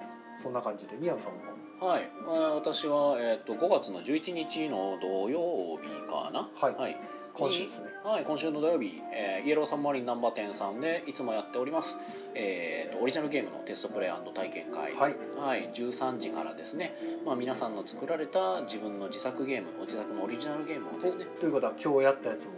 [0.42, 0.96] そんな感じで。
[0.98, 1.54] 宮野さんも
[1.86, 6.50] はい、まあ、私は、えー、と5月の11日の土曜日かな。
[6.56, 6.98] はい、はい、
[7.34, 7.90] 今週ですね。
[8.04, 11.98] はい、今週の土曜日、えーイエローサンマリンナンバー店さんでいつもやっております、
[12.36, 15.16] えーとオリジナルゲームのテストプレイ体験会、はい。
[15.38, 21.26] はい、13時からですね、まあ、皆さんの作られた自分の自作ゲームお自作のオリジナルゲームをですね。
[21.38, 22.54] おということは今日やったやつも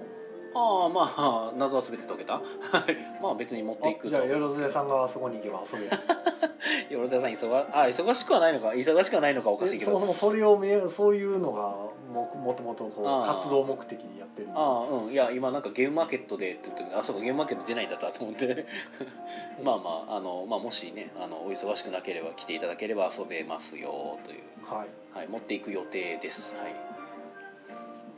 [0.55, 2.35] ああまあ謎は全て解けた。
[2.39, 2.41] は
[2.87, 2.97] い。
[3.21, 4.07] まあ別に持っていくと。
[4.07, 5.91] あじゃあよろずれさんがそこに行けば遊べる
[6.89, 9.91] よろずやさん忙あ忙しくはないのか忙しくはないのかおかしいえけど。
[9.91, 11.75] そもそもそれをめそういうのが
[12.09, 15.11] ももともとこう活動目的にやってるああうん。
[15.11, 18.65] いや今なんかゲームマーケットでって言っててあそうかゲームマーケット出ないんだったと思って。
[19.61, 25.17] まあまああの、まあ、もしねあのお忙しくなければ来ていただければ遊べますよという、はい。
[25.17, 26.55] はい、持っていく予定です。
[26.55, 26.75] はい。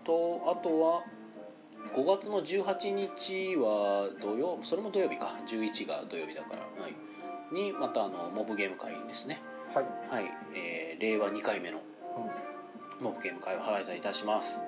[0.04, 1.04] とあとは
[1.96, 5.38] 5月の18日は土曜それも土曜日か。
[5.48, 9.42] 11が土曜日だから、はい、にまたあのモブゲーム会ですね。
[9.74, 11.82] はい、はい、えー令和2回目の
[12.18, 13.04] うん。
[13.04, 14.60] モブゲーム会を開催いたします。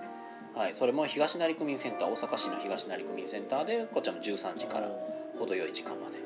[0.55, 4.89] はい、それも東成区民センター大阪市の東成区民センターでこちらも13時から
[5.37, 6.17] 程よい時間まで、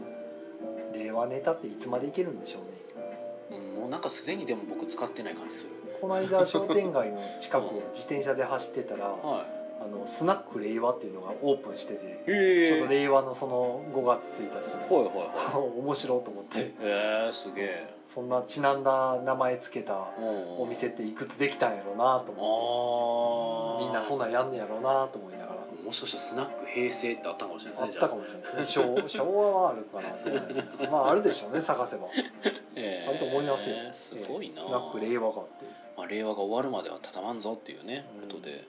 [0.98, 3.60] 令和ネタっていつまでいけるんでしょうね。
[3.60, 5.70] うん、もうなんかすでにでも僕使ってない感じする。
[6.02, 9.46] この間商店街の近くを自転車で走ってたら は
[9.84, 15.80] あのスナック令和っていうのがオープンしてていちょへっと令和のその5月1日ほいほいほい。
[15.84, 16.60] 面白いと思って。
[16.60, 17.94] へえすげえ。
[18.06, 23.84] そんなちなんだ名前つけたおお店っていくつできたんやろうなと思って。
[23.84, 25.54] ああみんなそんなんやんねやろうなと思いながら。
[25.84, 28.42] もしかしたらスナック平成ってあったかもしれないあですねったかもしれない。
[28.42, 32.08] ですね昭昭和はあるかな まああるでしょうね探せば。
[32.76, 33.76] えあると思いますよ。
[33.92, 35.66] すごいな、スナック令和があって。
[35.96, 38.28] まあ、令和が終わるまではたたまんぞっていうね、うん。
[38.28, 38.66] ことで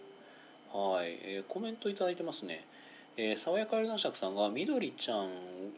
[0.74, 2.66] はい、えーコメントいただいてますね。
[3.16, 5.28] えー爽やかエル男爵さんが「みどりちゃん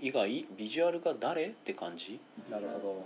[0.01, 2.19] 以外ビジュアルが誰?」って感じ。
[2.51, 3.05] なるほ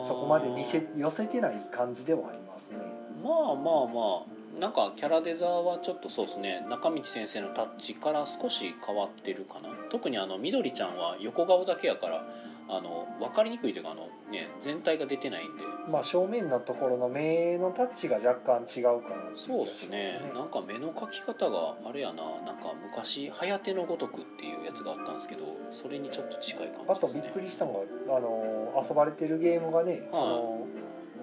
[0.00, 2.78] ああどそこまで似せ寄せてない感じではありますね。
[3.22, 4.22] まあまあま
[4.56, 6.64] あなんかキャラデザーはちょっとそうですね。
[6.68, 9.68] 中道先生のタッチから少し変わってるかな。
[9.90, 12.24] 特にあのみどりちゃんは横顔だけやから
[12.68, 15.62] あの分かりにくいというかあの、ね、全体が出てないんで。
[15.90, 20.20] まあ正面のところの目のタッチが若干違うかなそうっ気がしますね。
[20.34, 22.22] なんか目の描き方があれやな。
[22.46, 27.20] なんか昔「はてのごとく」っていうやつがあったんですけどそれにちょっと近い感あじですね。
[27.20, 30.66] とびっくりしたのがあの遊ばれてるゲームがね、その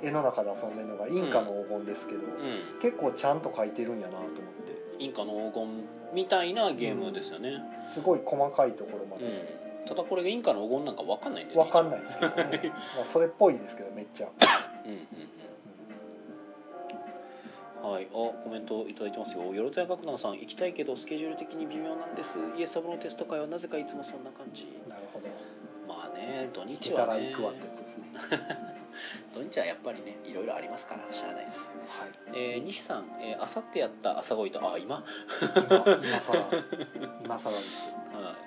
[0.04, 2.80] 絵の中で遊んでるのがインカの黄金ですけど、うん。
[2.82, 4.42] 結構ちゃんと描いてるんやなと思って。
[5.00, 9.22] インカの黄金みたいなゲームですよね、すごい細かいところまうん。
[9.22, 9.61] で
[9.92, 14.30] ただこれがインカの黄金なんか分かんないんだよねわかんないですけどねまあそれっぽいですけどめっちゃ、
[14.86, 15.08] うんうんうん
[17.92, 19.44] はい、あコメントいただいてますよ。
[19.56, 22.38] よろずや楽団さん、行きたいけどスケジュール的に微妙なんです。
[22.56, 24.68] イエスサブのテスト会はなぜかいつもそんな感じ。
[24.88, 25.28] なるほど
[25.88, 27.34] まあね、土行日はね
[29.34, 31.68] 土日はやっぱりね、いろいろありますから、しゃあないです。
[31.88, 34.98] はいえー、西さん、えー、あさってやった朝ごいと、あ、今？
[34.98, 35.04] は
[35.56, 35.66] 今
[36.06, 36.46] 今更
[37.26, 37.90] 今更です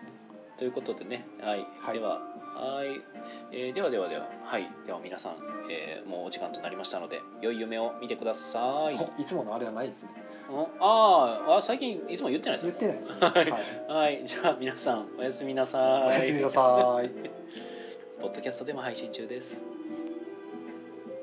[0.01, 0.03] い。
[0.57, 1.98] ということでね、はい、はい。
[1.98, 2.20] では、
[2.55, 3.00] はい、
[3.52, 5.32] えーではではでは、はい、では皆さん、
[5.70, 8.94] えーもうお時間となりましたので、良い夢を見てください。
[8.94, 10.11] お いつものあれはないですね。
[10.50, 10.61] うん。
[10.80, 12.98] あーあ、最近いつも言ってないですよ言って
[13.32, 13.90] ないですね。
[13.90, 14.05] はい。
[14.05, 16.07] はい、じゃあ皆さんおやすみなさい。
[16.09, 17.11] おやすみなさい。
[18.20, 19.74] ポッドキャストでも配信中です。